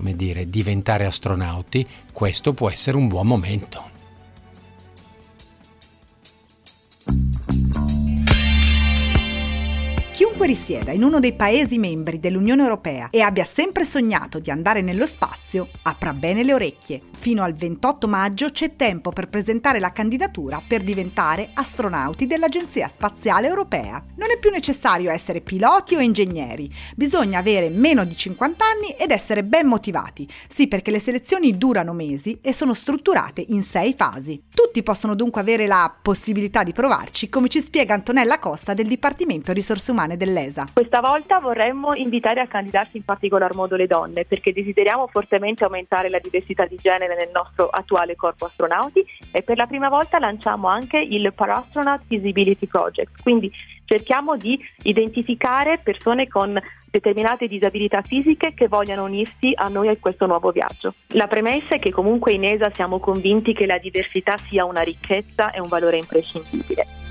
come 0.01 0.15
dire, 0.15 0.49
diventare 0.49 1.05
astronauti, 1.05 1.87
questo 2.11 2.55
può 2.55 2.71
essere 2.71 2.97
un 2.97 3.07
buon 3.07 3.27
momento. 3.27 3.89
Chiunque 10.41 10.59
risieda 10.59 10.91
in 10.91 11.03
uno 11.03 11.19
dei 11.19 11.33
Paesi 11.33 11.77
membri 11.77 12.19
dell'Unione 12.19 12.63
Europea 12.63 13.09
e 13.11 13.21
abbia 13.21 13.43
sempre 13.43 13.85
sognato 13.85 14.39
di 14.39 14.49
andare 14.49 14.81
nello 14.81 15.05
spazio, 15.05 15.69
apra 15.83 16.13
bene 16.13 16.43
le 16.43 16.55
orecchie. 16.55 16.99
Fino 17.15 17.43
al 17.43 17.53
28 17.53 18.07
maggio 18.07 18.49
c'è 18.49 18.75
tempo 18.75 19.11
per 19.11 19.27
presentare 19.27 19.79
la 19.79 19.91
candidatura 19.91 20.59
per 20.67 20.81
diventare 20.81 21.51
astronauti 21.53 22.25
dell'Agenzia 22.25 22.87
Spaziale 22.87 23.45
Europea. 23.45 24.03
Non 24.15 24.31
è 24.31 24.39
più 24.39 24.49
necessario 24.49 25.11
essere 25.11 25.41
piloti 25.41 25.93
o 25.93 25.99
ingegneri, 25.99 26.67
bisogna 26.95 27.37
avere 27.37 27.69
meno 27.69 28.03
di 28.03 28.17
50 28.17 28.65
anni 28.65 28.89
ed 28.97 29.11
essere 29.11 29.43
ben 29.43 29.67
motivati. 29.67 30.27
Sì, 30.51 30.67
perché 30.67 30.89
le 30.89 30.99
selezioni 30.99 31.55
durano 31.55 31.93
mesi 31.93 32.39
e 32.41 32.51
sono 32.51 32.73
strutturate 32.73 33.45
in 33.49 33.61
sei 33.61 33.93
fasi. 33.93 34.41
Tutti 34.51 34.81
possono 34.81 35.13
dunque 35.13 35.41
avere 35.41 35.67
la 35.67 35.95
possibilità 36.01 36.63
di 36.63 36.73
provarci, 36.73 37.29
come 37.29 37.47
ci 37.47 37.61
spiega 37.61 37.93
Antonella 37.93 38.39
Costa 38.39 38.73
del 38.73 38.87
Dipartimento 38.87 39.51
Risorse 39.51 39.91
Umane 39.91 40.17
dell'ESA. 40.31 40.67
Questa 40.71 41.01
volta 41.01 41.39
vorremmo 41.39 41.93
invitare 41.93 42.39
a 42.39 42.47
candidarsi 42.47 42.97
in 42.97 43.03
particolar 43.03 43.53
modo 43.53 43.75
le 43.75 43.87
donne, 43.87 44.25
perché 44.25 44.53
desideriamo 44.53 45.07
fortemente 45.07 45.63
aumentare 45.63 46.09
la 46.09 46.19
diversità 46.19 46.65
di 46.65 46.77
genere 46.81 47.15
nel 47.15 47.29
nostro 47.33 47.67
attuale 47.67 48.15
corpo 48.15 48.45
astronauti 48.45 49.05
e 49.31 49.43
per 49.43 49.57
la 49.57 49.67
prima 49.67 49.89
volta 49.89 50.19
lanciamo 50.19 50.67
anche 50.67 50.97
il 50.97 51.31
Parastronaut 51.33 52.01
Visibility 52.07 52.65
Project, 52.67 53.21
quindi 53.21 53.51
cerchiamo 53.85 54.37
di 54.37 54.57
identificare 54.83 55.79
persone 55.83 56.27
con 56.27 56.59
determinate 56.89 57.47
disabilità 57.47 58.01
fisiche 58.01 58.53
che 58.53 58.67
vogliano 58.67 59.03
unirsi 59.03 59.51
a 59.53 59.67
noi 59.67 59.87
a 59.87 59.97
questo 59.97 60.25
nuovo 60.25 60.51
viaggio. 60.51 60.93
La 61.09 61.27
premessa 61.27 61.75
è 61.75 61.79
che 61.79 61.89
comunque 61.89 62.33
in 62.33 62.43
ESA 62.43 62.69
siamo 62.71 62.99
convinti 62.99 63.53
che 63.53 63.65
la 63.65 63.77
diversità 63.77 64.35
sia 64.37 64.65
una 64.65 64.81
ricchezza 64.81 65.51
e 65.51 65.61
un 65.61 65.67
valore 65.67 65.97
imprescindibile. 65.97 67.10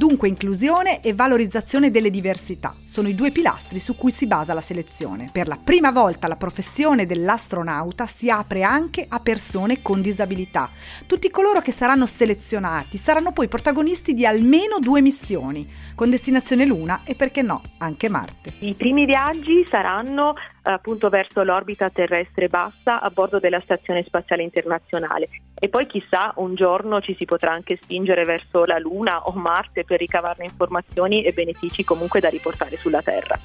Dunque 0.00 0.28
inclusione 0.28 1.02
e 1.02 1.12
valorizzazione 1.12 1.90
delle 1.90 2.08
diversità 2.08 2.74
sono 2.86 3.06
i 3.08 3.14
due 3.14 3.30
pilastri 3.32 3.78
su 3.78 3.96
cui 3.96 4.10
si 4.10 4.26
basa 4.26 4.54
la 4.54 4.62
selezione. 4.62 5.28
Per 5.30 5.46
la 5.46 5.58
prima 5.62 5.90
volta 5.90 6.26
la 6.26 6.36
professione 6.36 7.04
dell'astronauta 7.04 8.06
si 8.06 8.30
apre 8.30 8.62
anche 8.62 9.04
a 9.06 9.20
persone 9.20 9.82
con 9.82 10.00
disabilità. 10.00 10.70
Tutti 11.06 11.30
coloro 11.30 11.60
che 11.60 11.70
saranno 11.70 12.06
selezionati 12.06 12.96
saranno 12.96 13.32
poi 13.32 13.48
protagonisti 13.48 14.14
di 14.14 14.24
almeno 14.24 14.78
due 14.78 15.02
missioni, 15.02 15.70
con 15.94 16.08
destinazione 16.08 16.64
Luna 16.64 17.02
e 17.04 17.14
perché 17.14 17.42
no, 17.42 17.60
anche 17.76 18.08
Marte. 18.08 18.54
I 18.60 18.74
primi 18.74 19.04
viaggi 19.04 19.66
saranno 19.68 20.32
appunto 20.72 21.08
verso 21.08 21.42
l'orbita 21.42 21.90
terrestre 21.90 22.48
bassa 22.48 23.00
a 23.00 23.10
bordo 23.10 23.38
della 23.38 23.60
Stazione 23.60 24.02
Spaziale 24.04 24.42
Internazionale 24.42 25.28
e 25.58 25.68
poi 25.68 25.86
chissà 25.86 26.32
un 26.36 26.54
giorno 26.54 27.00
ci 27.00 27.14
si 27.16 27.24
potrà 27.24 27.52
anche 27.52 27.78
spingere 27.82 28.24
verso 28.24 28.64
la 28.64 28.78
Luna 28.78 29.24
o 29.24 29.32
Marte 29.32 29.84
per 29.84 29.98
ricavarne 29.98 30.44
informazioni 30.44 31.24
e 31.24 31.32
benefici 31.32 31.84
comunque 31.84 32.20
da 32.20 32.28
riportare 32.28 32.76
sulla 32.76 33.02
Terra. 33.02 33.36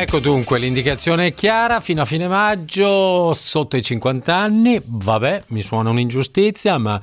Ecco 0.00 0.18
dunque, 0.18 0.58
l'indicazione 0.58 1.26
è 1.26 1.34
chiara, 1.34 1.80
fino 1.80 2.00
a 2.00 2.06
fine 2.06 2.26
maggio, 2.26 3.34
sotto 3.34 3.76
i 3.76 3.82
50 3.82 4.34
anni, 4.34 4.80
vabbè, 4.82 5.42
mi 5.48 5.60
suona 5.60 5.90
un'ingiustizia, 5.90 6.78
ma 6.78 6.98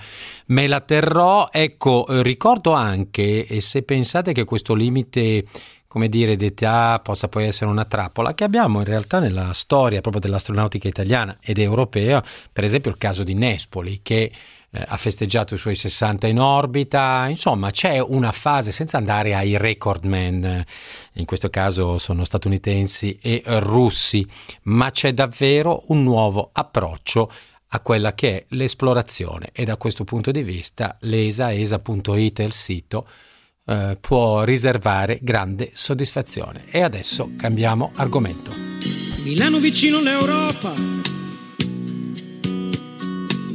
me 0.48 0.66
la 0.66 0.80
terrò. 0.80 1.48
Ecco, 1.52 2.08
ricordo 2.24 2.72
anche, 2.72 3.46
e 3.46 3.62
se 3.62 3.84
pensate 3.84 4.34
che 4.34 4.46
questo 4.46 4.74
limite 4.74 5.44
come 5.88 6.10
dire, 6.10 6.36
d'età 6.36 7.00
possa 7.00 7.28
poi 7.28 7.46
essere 7.46 7.70
una 7.70 7.86
trappola 7.86 8.34
che 8.34 8.44
abbiamo 8.44 8.80
in 8.80 8.86
realtà 8.86 9.20
nella 9.20 9.54
storia 9.54 10.02
proprio 10.02 10.22
dell'astronautica 10.22 10.88
italiana 10.88 11.38
ed 11.40 11.60
europea, 11.60 12.24
per 12.52 12.64
esempio 12.64 12.90
il 12.92 12.98
caso 12.98 13.24
di 13.24 13.36
Nespoli 13.36 14.00
che 14.02 14.32
eh, 14.78 14.86
ha 14.88 14.98
festeggiato 14.98 15.56
i 15.56 15.58
suoi 15.58 15.76
60 15.76 16.28
in 16.28 16.40
orbita, 16.40 17.26
insomma 17.28 17.72
c'è 17.72 18.00
una 18.00 18.32
fase 18.32 18.72
senza 18.72 18.98
andare 18.98 19.34
ai 19.34 19.58
recordman, 19.58 20.64
in 21.14 21.26
questo 21.26 21.50
caso 21.50 21.98
sono 21.98 22.24
statunitensi 22.24 23.18
e 23.22 23.42
russi, 23.46 24.26
ma 24.64 24.92
c'è 24.92 25.14
davvero 25.14 25.86
un 25.88 26.04
nuovo 26.04 26.50
approccio 26.54 27.32
a 27.70 27.80
quella 27.82 28.14
che 28.14 28.38
è 28.38 28.46
l'esplorazione 28.50 29.50
e 29.52 29.66
da 29.66 29.78
questo 29.78 30.04
punto 30.04 30.32
di 30.32 30.44
vista 30.44 30.96
l'ESA, 31.02 31.52
esa.it 31.52 32.40
è 32.40 32.44
il 32.44 32.54
sito, 32.54 33.08
eh, 33.66 33.98
può 34.00 34.44
riservare 34.44 35.20
grande 35.22 35.72
soddisfazione. 35.74 36.66
E 36.70 36.82
adesso 36.82 37.32
cambiamo 37.36 37.92
argomento. 37.96 38.52
Milano 39.24 39.58
vicino 39.58 39.98
all'Europa 39.98 41.17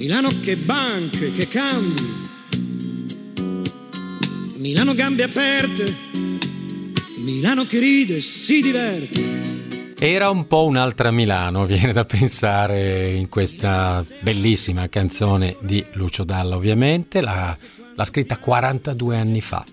Milano 0.02 0.30
che 0.40 0.56
banche, 0.56 1.30
che 1.30 1.46
cambi. 1.46 2.02
Milano 4.56 4.94
gambe 4.94 5.22
aperte. 5.22 5.96
Milano 7.18 7.66
che 7.66 7.78
ride, 7.78 8.20
si 8.20 8.60
diverte. 8.60 9.94
Era 9.96 10.28
un 10.28 10.48
po' 10.48 10.64
un'altra 10.64 11.12
Milano, 11.12 11.66
viene 11.66 11.92
da 11.92 12.04
pensare 12.04 13.10
in 13.10 13.28
questa 13.28 14.04
bellissima 14.22 14.88
canzone 14.88 15.54
di 15.60 15.84
Lucio 15.92 16.24
Dalla, 16.24 16.56
ovviamente, 16.56 17.20
l'ha, 17.20 17.56
l'ha 17.94 18.04
scritta 18.04 18.38
42 18.38 19.16
anni 19.16 19.40
fa 19.40 19.64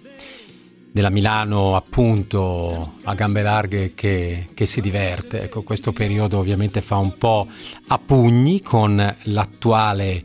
della 0.92 1.10
Milano 1.10 1.76
appunto 1.76 2.94
a 3.04 3.14
gambe 3.14 3.42
larghe 3.42 3.94
che, 3.94 4.50
che, 4.54 4.66
si 4.66 4.82
diverte. 4.82 5.44
Ecco, 5.44 5.62
questo 5.62 5.92
periodo 5.92 6.38
ovviamente 6.38 6.82
fa 6.82 6.98
un 6.98 7.18
po' 7.18 7.48
a 7.88 7.98
pugni 7.98 8.62
con 8.62 9.16
l'attuale 9.24 10.24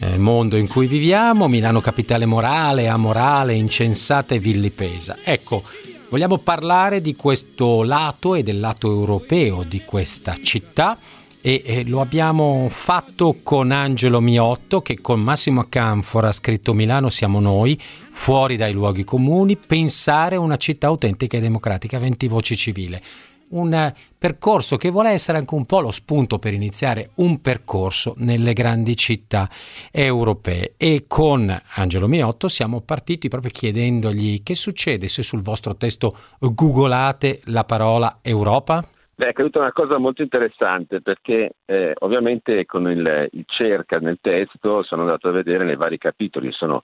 eh, 0.00 0.18
mondo 0.18 0.56
in 0.56 0.68
cui 0.68 0.86
viviamo, 0.86 1.48
Milano 1.48 1.80
capitale 1.80 2.26
morale, 2.26 2.88
amorale, 2.88 3.54
incensata 3.54 4.34
e 4.34 4.38
villipesa. 4.38 5.18
Ecco, 5.22 5.62
vogliamo 6.10 6.38
parlare 6.38 7.00
di 7.00 7.16
questo 7.16 7.82
lato 7.82 8.34
e 8.34 8.42
del 8.42 8.60
lato 8.60 8.90
europeo 8.90 9.62
di 9.62 9.82
questa 9.84 10.36
città 10.42 10.98
e 11.46 11.62
eh, 11.62 11.84
lo 11.84 12.00
abbiamo 12.00 12.68
fatto 12.70 13.40
con 13.42 13.70
Angelo 13.70 14.22
Miotto 14.22 14.80
che 14.80 15.02
con 15.02 15.20
Massimo 15.20 15.66
Canfora 15.68 16.28
ha 16.28 16.32
scritto 16.32 16.72
Milano 16.72 17.10
siamo 17.10 17.38
noi, 17.38 17.78
fuori 17.78 18.56
dai 18.56 18.72
luoghi 18.72 19.04
comuni, 19.04 19.54
pensare 19.54 20.36
una 20.36 20.56
città 20.56 20.86
autentica 20.86 21.36
e 21.36 21.40
democratica, 21.40 21.98
20 21.98 22.28
voci 22.28 22.56
civile. 22.56 23.02
Un 23.48 23.74
eh, 23.74 23.94
percorso 24.16 24.78
che 24.78 24.88
vuole 24.88 25.10
essere 25.10 25.36
anche 25.36 25.54
un 25.54 25.66
po' 25.66 25.80
lo 25.80 25.90
spunto 25.90 26.38
per 26.38 26.54
iniziare 26.54 27.10
un 27.16 27.42
percorso 27.42 28.14
nelle 28.16 28.54
grandi 28.54 28.96
città 28.96 29.46
europee. 29.90 30.72
E 30.78 31.04
con 31.06 31.54
Angelo 31.74 32.08
Miotto 32.08 32.48
siamo 32.48 32.80
partiti 32.80 33.28
proprio 33.28 33.50
chiedendogli 33.52 34.42
che 34.42 34.54
succede 34.54 35.08
se 35.08 35.22
sul 35.22 35.42
vostro 35.42 35.76
testo 35.76 36.16
googolate 36.38 37.42
la 37.44 37.64
parola 37.64 38.20
Europa? 38.22 38.82
Beh, 39.16 39.26
è 39.26 39.28
accaduta 39.28 39.60
una 39.60 39.72
cosa 39.72 39.98
molto 39.98 40.22
interessante 40.22 41.00
perché 41.00 41.56
eh, 41.66 41.94
ovviamente 42.00 42.66
con 42.66 42.90
il, 42.90 43.28
il, 43.30 43.44
cerca 43.46 43.98
nel 43.98 44.18
testo 44.20 44.82
sono 44.82 45.02
andato 45.02 45.28
a 45.28 45.32
vedere 45.32 45.64
nei 45.64 45.76
vari 45.76 45.98
capitoli, 45.98 46.50
sono 46.50 46.82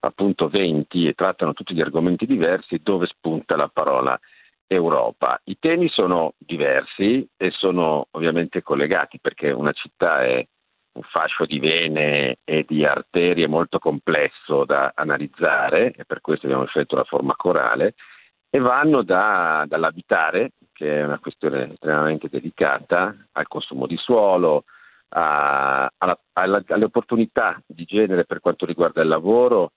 appunto 0.00 0.48
20 0.48 1.06
e 1.08 1.14
trattano 1.14 1.54
tutti 1.54 1.74
gli 1.74 1.80
argomenti 1.80 2.26
diversi 2.26 2.80
dove 2.82 3.06
spunta 3.06 3.56
la 3.56 3.70
parola 3.72 4.18
Europa. 4.66 5.40
I 5.44 5.56
temi 5.58 5.88
sono 5.88 6.34
diversi 6.36 7.26
e 7.34 7.50
sono 7.50 8.08
ovviamente 8.10 8.62
collegati 8.62 9.18
perché 9.18 9.50
una 9.50 9.72
città 9.72 10.22
è 10.22 10.46
un 10.92 11.02
fascio 11.02 11.46
di 11.46 11.60
vene 11.60 12.38
e 12.44 12.64
di 12.68 12.84
arterie 12.84 13.46
molto 13.46 13.78
complesso 13.78 14.66
da 14.66 14.92
analizzare 14.94 15.92
e 15.96 16.04
per 16.04 16.20
questo 16.20 16.44
abbiamo 16.44 16.66
scelto 16.66 16.94
la 16.96 17.04
forma 17.04 17.34
corale 17.36 17.94
e 18.50 18.58
vanno 18.58 19.02
da, 19.02 19.64
dall'abitare, 19.66 20.52
che 20.72 20.98
è 20.98 21.04
una 21.04 21.20
questione 21.20 21.72
estremamente 21.72 22.28
delicata, 22.28 23.14
al 23.32 23.46
consumo 23.46 23.86
di 23.86 23.96
suolo, 23.96 24.64
a, 25.10 25.90
alla, 25.96 26.18
alla, 26.32 26.62
alle 26.68 26.84
opportunità 26.84 27.62
di 27.64 27.84
genere 27.84 28.24
per 28.24 28.40
quanto 28.40 28.66
riguarda 28.66 29.02
il 29.02 29.08
lavoro, 29.08 29.72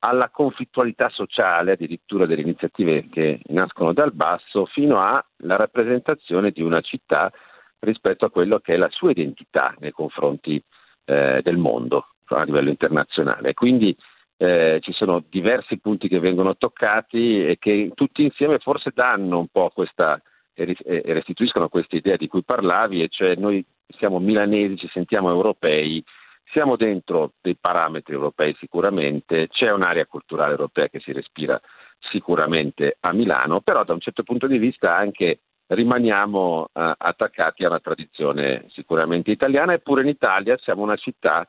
alla 0.00 0.28
conflittualità 0.30 1.08
sociale, 1.08 1.72
addirittura 1.72 2.26
delle 2.26 2.42
iniziative 2.42 3.08
che 3.08 3.40
nascono 3.46 3.92
dal 3.92 4.12
basso, 4.12 4.66
fino 4.66 4.98
alla 5.00 5.56
rappresentazione 5.56 6.50
di 6.50 6.62
una 6.62 6.80
città 6.80 7.30
rispetto 7.78 8.24
a 8.24 8.30
quello 8.30 8.58
che 8.58 8.74
è 8.74 8.76
la 8.76 8.90
sua 8.90 9.10
identità 9.10 9.74
nei 9.78 9.92
confronti 9.92 10.62
eh, 11.04 11.40
del 11.42 11.56
mondo 11.56 12.08
a 12.28 12.42
livello 12.42 12.70
internazionale. 12.70 13.54
Quindi 13.54 13.96
eh, 14.36 14.78
ci 14.82 14.92
sono 14.92 15.22
diversi 15.28 15.78
punti 15.78 16.08
che 16.08 16.20
vengono 16.20 16.56
toccati 16.56 17.46
e 17.46 17.56
che 17.58 17.90
tutti 17.94 18.22
insieme 18.22 18.58
forse 18.58 18.90
danno 18.94 19.38
un 19.38 19.48
po' 19.48 19.70
questa 19.72 20.20
e 20.58 21.02
restituiscono 21.12 21.68
questa 21.68 21.96
idea 21.96 22.16
di 22.16 22.28
cui 22.28 22.42
parlavi, 22.42 23.02
e 23.02 23.08
cioè 23.08 23.34
noi 23.36 23.62
siamo 23.98 24.18
milanesi, 24.18 24.78
ci 24.78 24.88
sentiamo 24.88 25.28
europei, 25.28 26.02
siamo 26.50 26.76
dentro 26.76 27.32
dei 27.42 27.56
parametri 27.60 28.14
europei 28.14 28.56
sicuramente, 28.58 29.48
c'è 29.48 29.70
un'area 29.70 30.06
culturale 30.06 30.52
europea 30.52 30.88
che 30.88 31.00
si 31.00 31.12
respira 31.12 31.60
sicuramente 31.98 32.96
a 33.00 33.12
Milano, 33.12 33.60
però 33.60 33.84
da 33.84 33.92
un 33.92 34.00
certo 34.00 34.22
punto 34.22 34.46
di 34.46 34.56
vista 34.56 34.96
anche 34.96 35.40
rimaniamo 35.66 36.60
uh, 36.60 36.68
attaccati 36.72 37.64
a 37.64 37.68
una 37.68 37.80
tradizione 37.80 38.66
sicuramente 38.70 39.32
italiana, 39.32 39.74
eppure 39.74 40.02
in 40.02 40.08
Italia 40.08 40.56
siamo 40.58 40.82
una 40.82 40.96
città 40.96 41.46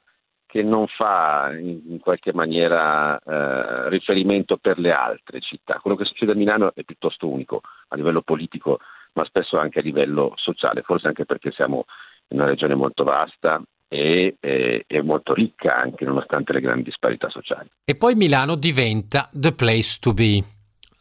che 0.48 0.64
non 0.64 0.88
fa 0.88 1.52
in, 1.56 2.00
qualche 2.00 2.34
maniera 2.34 3.20
eh, 3.20 3.90
riferimento 3.90 4.58
per 4.58 4.80
le 4.80 4.92
altre 4.92 5.42
città. 5.42 5.80
Quello 5.82 5.98
che 5.98 6.06
succede 6.06 6.32
a 6.32 6.36
Milano 6.36 6.72
è 6.74 6.84
piuttosto 6.84 7.28
unico 7.28 7.62
a 7.90 7.96
livello 7.96 8.22
politico, 8.22 8.80
ma 9.14 9.26
spesso 9.26 9.60
anche 9.60 9.80
a 9.80 9.84
livello 9.84 10.34
sociale, 10.36 10.82
forse 10.82 11.08
anche 11.08 11.26
perché 11.26 11.52
siamo 11.52 11.86
in 12.30 12.40
una 12.40 12.48
regione 12.48 12.76
molto 12.76 13.04
vasta 13.04 13.62
e, 13.90 14.38
e, 14.40 14.86
e, 14.88 15.02
molto 15.02 15.34
ricca 15.34 15.76
anche 15.76 16.06
nonostante 16.06 16.54
le 16.54 16.62
grandi 16.62 16.84
disparità 16.84 17.30
sociali. 17.30 17.70
E 17.84 17.96
poi 17.96 18.16
Milano 18.16 18.56
diventa 18.56 19.30
the 19.34 19.54
place 19.54 19.98
to 20.00 20.14
be 20.14 20.44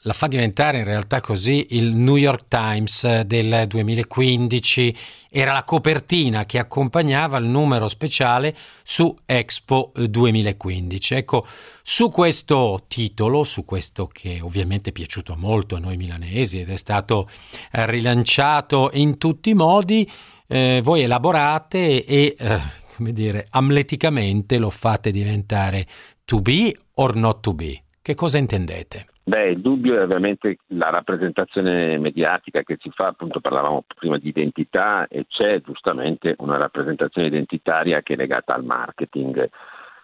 la 0.07 0.13
fa 0.13 0.29
diventare 0.29 0.79
in 0.79 0.85
realtà 0.85 1.21
così 1.21 1.67
il 1.71 1.93
New 1.93 2.15
York 2.15 2.47
Times 2.47 3.23
del 3.23 3.65
2015, 3.67 4.97
era 5.29 5.53
la 5.53 5.65
copertina 5.65 6.47
che 6.47 6.61
accompagnava 6.61 7.39
il 7.39 7.47
numero 7.47 7.89
speciale 7.89 8.57
su 8.85 9.13
Expo 9.27 9.93
2015. 9.97 11.15
Ecco, 11.15 11.45
su 11.83 12.09
questo 12.09 12.85
titolo, 12.87 13.43
su 13.43 13.65
questo 13.65 14.07
che 14.07 14.39
ovviamente 14.41 14.91
è 14.91 14.93
piaciuto 14.93 15.35
molto 15.37 15.75
a 15.75 15.81
noi 15.81 15.97
milanesi 15.97 16.61
ed 16.61 16.71
è 16.71 16.77
stato 16.77 17.29
eh, 17.73 17.85
rilanciato 17.87 18.91
in 18.93 19.19
tutti 19.19 19.51
i 19.51 19.55
modi, 19.55 20.09
eh, 20.47 20.81
voi 20.85 21.03
elaborate 21.03 22.05
e, 22.05 22.37
eh, 22.39 22.61
come 22.95 23.13
dire, 23.13 23.49
amleticamente 23.51 24.59
lo 24.59 24.71
fate 24.71 25.11
diventare 25.11 25.85
to 26.25 26.41
be 26.41 26.73
or 26.95 27.17
not 27.17 27.41
to 27.41 27.55
be. 27.55 27.83
Che 28.01 28.15
cosa 28.15 28.39
intendete? 28.39 29.07
Beh, 29.29 29.49
il 29.49 29.61
dubbio 29.61 29.99
è 29.99 30.03
ovviamente 30.05 30.59
la 30.69 30.89
rappresentazione 30.89 31.99
mediatica 31.99 32.63
che 32.63 32.77
si 32.79 32.91
fa, 32.95 33.09
appunto 33.09 33.41
parlavamo 33.41 33.83
prima 33.97 34.19
di 34.19 34.29
identità 34.29 35.09
e 35.09 35.27
c'è 35.27 35.61
giustamente 35.63 36.37
una 36.39 36.59
rappresentazione 36.59 37.27
identitaria 37.27 38.03
che 38.03 38.13
è 38.13 38.17
legata 38.17 38.55
al 38.55 38.65
marketing. 38.65 39.51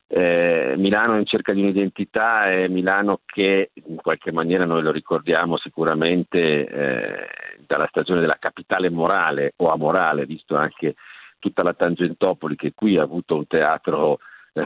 Eh, 0.09 0.75
Milano 0.77 1.19
in 1.19 1.25
cerca 1.25 1.53
di 1.53 1.61
un'identità 1.61 2.51
è 2.51 2.67
Milano 2.67 3.21
che 3.25 3.71
in 3.75 3.95
qualche 3.95 4.33
maniera 4.33 4.65
noi 4.65 4.83
lo 4.83 4.91
ricordiamo 4.91 5.57
sicuramente 5.57 6.67
eh, 6.67 7.29
dalla 7.65 7.87
stagione 7.91 8.19
della 8.19 8.39
capitale 8.41 8.91
morale 8.91 9.53
o 9.59 9.71
amorale, 9.71 10.27
visto 10.27 10.57
anche 10.57 10.97
tutta 11.39 11.63
la 11.63 11.75
Tangentopoli 11.75 12.57
che 12.57 12.73
qui 12.75 12.99
ha 12.99 13.03
avuto 13.05 13.37
un 13.37 13.47
teatro 13.47 14.19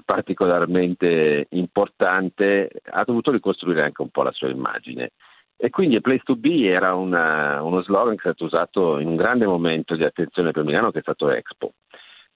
particolarmente 0.05 1.47
importante, 1.51 2.71
ha 2.91 3.05
dovuto 3.05 3.31
ricostruire 3.31 3.83
anche 3.83 4.03
un 4.03 4.11
po' 4.11 4.23
la 4.23 4.33
sua 4.33 4.49
immagine. 4.49 5.11
E 5.59 5.71
quindi 5.71 6.01
Place 6.03 6.23
to 6.25 6.37
Be 6.37 6.69
era 6.69 6.95
una, 6.95 7.63
uno 7.63 7.83
slogan 7.83 8.17
che 8.17 8.29
è 8.29 8.33
stato 8.33 8.45
usato 8.45 8.99
in 8.99 9.09
un 9.09 9.17
grande 9.17 9.47
momento 9.47 9.97
di 9.97 10.05
attenzione 10.05 10.51
per 10.51 10.65
Milano 10.65 10.91
che 10.91 10.99
è 10.99 11.03
stato 11.03 11.31
Expo, 11.31 11.73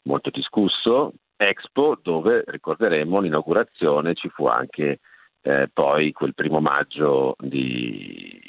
molto 0.03 0.31
discusso. 0.31 1.13
Expo 1.37 1.99
dove 2.01 2.45
ricorderemo 2.47 3.21
l'inaugurazione 3.21 4.15
ci 4.15 4.29
fu 4.31 4.47
anche 4.47 5.01
eh, 5.43 5.69
poi 5.73 6.13
quel 6.13 6.35
primo 6.35 6.61
maggio 6.61 7.35
di, 7.39 8.41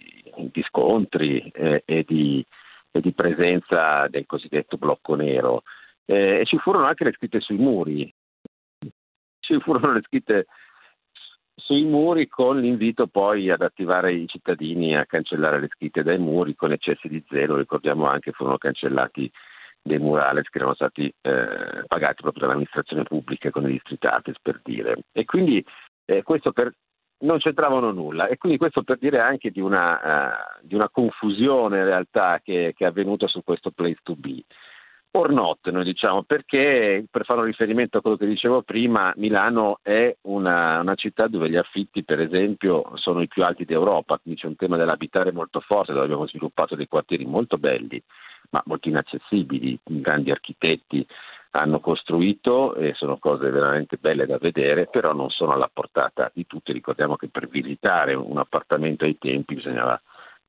di 0.52 0.62
scontri 0.64 1.40
eh, 1.54 1.84
e, 1.86 2.04
di, 2.08 2.46
e, 2.92 3.02
di, 3.02 3.14
presenza 3.14 4.08
del 4.08 4.26
cosiddetto 4.26 4.78
blocco 4.78 5.16
nero. 5.16 5.64
Eh, 6.06 6.40
e 6.40 6.46
ci 6.46 6.58
furono 6.58 6.86
anche 6.86 7.04
le 7.04 7.14
scritte 7.14 7.40
sui 7.40 7.58
muri, 7.58 8.14
ci 9.52 9.60
furono 9.60 9.94
le 9.94 10.02
scritte 10.06 10.46
sui 11.56 11.84
muri 11.84 12.28
con 12.28 12.60
l'invito 12.60 13.08
poi 13.08 13.50
ad 13.50 13.62
attivare 13.62 14.14
i 14.14 14.28
cittadini 14.28 14.96
a 14.96 15.06
cancellare 15.06 15.60
le 15.60 15.68
scritte 15.68 16.04
dai 16.04 16.18
muri 16.18 16.56
con 16.56 16.72
eccessi 16.72 17.08
di 17.08 17.24
zelo, 17.28 17.58
ricordiamo 17.58 18.08
anche 18.08 18.32
furono 18.32 18.58
cancellati 18.58 19.30
dei 19.84 20.00
murales 20.00 20.48
che 20.48 20.58
erano 20.58 20.76
stati 20.76 21.14
eh, 21.22 21.84
pagati 21.88 22.22
proprio 22.22 22.44
dall'amministrazione 22.44 23.04
pubblica 23.04 23.50
con 23.50 23.70
i 23.70 23.80
street 23.84 24.06
artist 24.06 24.40
per 24.42 24.62
dire. 24.64 25.04
E 25.12 25.26
quindi 25.26 25.64
eh, 26.06 26.24
questo 26.24 26.52
per, 26.52 26.72
non 27.20 27.40
c'entravano 27.40 27.92
nulla. 27.92 28.28
E 28.28 28.38
quindi 28.38 28.58
questo 28.58 28.84
per 28.84 28.98
dire 28.98 29.20
anche 29.20 29.50
di 29.50 29.60
una, 29.60 30.60
uh, 30.62 30.66
di 30.66 30.76
una 30.76 30.90
confusione 30.90 31.80
in 31.80 31.86
realtà 31.86 32.40
che, 32.44 32.74
che, 32.76 32.86
è 32.86 32.88
avvenuta 32.88 33.28
su 33.28 33.44
questo 33.44 33.72
place 33.72 34.00
to 34.04 34.16
be 34.16 34.44
or 35.12 35.32
not, 35.32 35.70
noi 35.70 35.84
diciamo, 35.84 36.24
perché 36.24 37.06
per 37.10 37.26
fare 37.26 37.40
un 37.40 37.46
riferimento 37.46 37.98
a 37.98 38.02
quello 38.02 38.18
che 38.18 38.26
dicevo 38.26 38.62
prima, 38.62 39.12
Milano 39.18 39.80
è 39.82 40.16
una, 40.22 40.80
una, 40.80 40.96
città 40.96 41.28
dove 41.28 41.50
gli 41.50 41.58
affitti, 41.58 42.04
per 42.04 42.22
esempio, 42.22 42.92
sono 42.96 43.22
i 43.22 43.28
più 43.28 43.44
alti 43.44 43.66
d'Europa, 43.66 44.18
quindi 44.20 44.40
c'è 44.40 44.48
un 44.48 44.56
tema 44.56 44.78
dell'abitare 44.78 45.32
molto 45.32 45.60
forte, 45.60 45.92
dove 45.92 46.06
abbiamo 46.06 46.28
sviluppato 46.28 46.76
dei 46.76 46.88
quartieri 46.88 47.26
molto 47.26 47.58
belli, 47.58 48.02
ma 48.52 48.62
molto 48.66 48.88
inaccessibili, 48.88 49.78
grandi 49.84 50.32
architetti 50.32 51.06
hanno 51.52 51.82
costruito 51.82 52.76
e 52.76 52.94
sono 52.94 53.18
cose 53.18 53.50
veramente 53.50 53.98
belle 53.98 54.26
da 54.26 54.38
vedere, 54.38 54.88
però 54.88 55.14
non 55.14 55.30
sono 55.30 55.52
alla 55.52 55.70
portata 55.72 56.32
di 56.34 56.48
tutti. 56.48 56.72
Ricordiamo 56.72 57.18
che 57.18 57.28
per 57.28 57.50
visitare 57.50 58.14
un 58.14 58.38
appartamento 58.38 59.04
ai 59.04 59.18
tempi 59.18 59.56
bisognava 59.56 60.02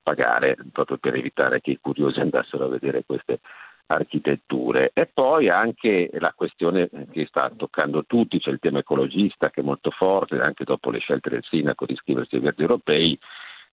pagare 0.03 0.57
proprio 0.73 0.99
per 0.99 1.15
evitare 1.15 1.61
che 1.61 1.73
i 1.73 1.79
curiosi 1.81 2.21
andassero 2.21 2.67
a 2.67 2.69
vedere 2.69 3.05
queste 3.05 3.41
architetture. 3.87 4.91
E 4.95 5.11
poi 5.13 5.49
anche 5.49 6.11
la 6.19 6.33
questione 6.35 6.89
che 7.11 7.27
sta 7.27 7.51
toccando 7.57 8.05
tutti, 8.07 8.39
c'è 8.39 8.51
il 8.51 8.59
tema 8.59 8.81
ecologista 8.81 9.51
che 9.51 9.61
è 9.61 9.65
molto 9.65 9.91
forte, 9.91 10.41
anche 10.41 10.65
dopo 10.65 10.91
le 10.91 10.99
scelte 10.99 11.31
del 11.31 11.45
sindaco 11.45 11.87
di 11.87 11.93
iscriversi 11.93 12.37
ai 12.37 12.41
verdi 12.41 12.63
europei. 12.63 13.19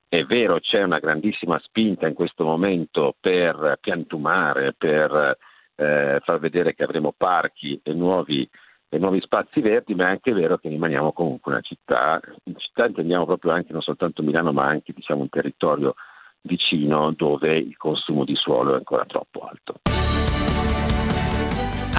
È 0.07 0.23
vero, 0.23 0.59
c'è 0.59 0.81
una 0.81 0.99
grandissima 0.99 1.59
spinta 1.59 2.07
in 2.07 2.15
questo 2.15 2.43
momento 2.43 3.15
per 3.19 3.77
piantumare, 3.79 4.73
per 4.73 5.37
eh, 5.75 6.19
far 6.23 6.39
vedere 6.39 6.73
che 6.73 6.83
avremo 6.83 7.13
parchi 7.15 7.79
e 7.83 7.93
nuovi, 7.93 8.47
e 8.89 8.97
nuovi, 8.97 9.21
spazi 9.21 9.61
verdi, 9.61 9.93
ma 9.93 10.07
è 10.07 10.09
anche 10.09 10.33
vero 10.33 10.57
che 10.57 10.67
rimaniamo 10.67 11.13
comunque 11.13 11.51
una 11.51 11.61
città, 11.61 12.19
in 12.45 12.57
città 12.57 12.87
intendiamo 12.87 13.25
proprio 13.25 13.51
anche 13.51 13.71
non 13.71 13.83
soltanto 13.83 14.23
Milano, 14.23 14.51
ma 14.51 14.65
anche 14.65 14.93
diciamo, 14.93 15.21
un 15.21 15.29
territorio 15.29 15.93
vicino 16.41 17.13
dove 17.15 17.57
il 17.57 17.75
consumo 17.77 18.23
di 18.23 18.35
suolo 18.35 18.73
è 18.73 18.75
ancora 18.75 19.05
troppo 19.05 19.39
alto. 19.41 19.79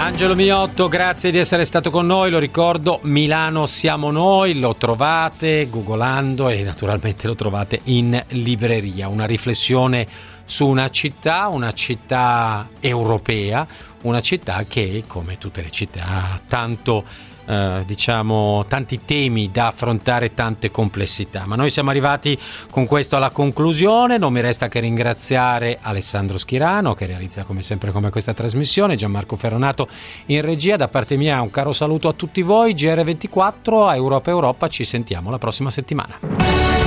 Angelo 0.03 0.35
Miotto, 0.35 0.89
grazie 0.89 1.31
di 1.31 1.37
essere 1.37 1.67
stato 1.67 1.91
con 1.91 2.07
noi, 2.07 2.31
lo 2.31 2.39
ricordo, 2.39 3.01
Milano 3.03 3.67
siamo 3.67 4.11
noi, 4.11 4.59
lo 4.59 4.75
trovate 4.75 5.69
googolando 5.69 6.49
e 6.49 6.63
naturalmente 6.63 7.27
lo 7.27 7.35
trovate 7.35 7.81
in 7.85 8.19
libreria, 8.29 9.09
una 9.09 9.27
riflessione 9.27 10.07
su 10.47 10.67
una 10.67 10.89
città, 10.89 11.49
una 11.49 11.73
città 11.73 12.71
europea, 12.81 13.67
una 14.03 14.21
città 14.21 14.65
che 14.67 15.05
come 15.07 15.37
tutte 15.37 15.61
le 15.61 15.71
città 15.71 16.03
ha 16.07 16.41
tanto 16.49 17.05
eh, 17.51 17.83
diciamo 17.85 18.65
tanti 18.69 19.01
temi 19.05 19.51
da 19.51 19.67
affrontare, 19.69 20.35
tante 20.35 20.71
complessità. 20.71 21.47
Ma 21.47 21.57
noi 21.57 21.69
siamo 21.71 21.91
arrivati 21.91 22.39
con 22.71 22.87
questo 22.87 23.17
alla 23.17 23.31
conclusione. 23.31 24.19
Non 24.19 24.33
mi 24.33 24.41
resta 24.41 24.69
che 24.69 24.79
ringraziare 24.79 25.79
Alessandro 25.81 26.39
Schirano 26.39 26.95
che 26.95 27.07
realizza 27.07 27.43
come 27.43 27.63
sempre 27.63 27.91
come 27.91 28.11
questa 28.11 28.35
trasmissione, 28.35 28.95
Gianmarco 28.95 29.37
Ferronato 29.37 29.89
in 30.27 30.43
regia. 30.43 30.77
Da 30.77 30.87
parte 30.87 31.17
mia 31.17 31.41
un 31.41 31.51
caro 31.51 31.73
saluto 31.73 32.07
a 32.07 32.13
tutti 32.13 32.43
voi. 32.43 32.73
GR24 32.73 33.89
a 33.89 33.97
Europa 33.97 34.31
Europa. 34.31 34.69
Ci 34.69 34.85
sentiamo 34.85 35.31
la 35.31 35.39
prossima 35.39 35.71
settimana. 35.71 36.80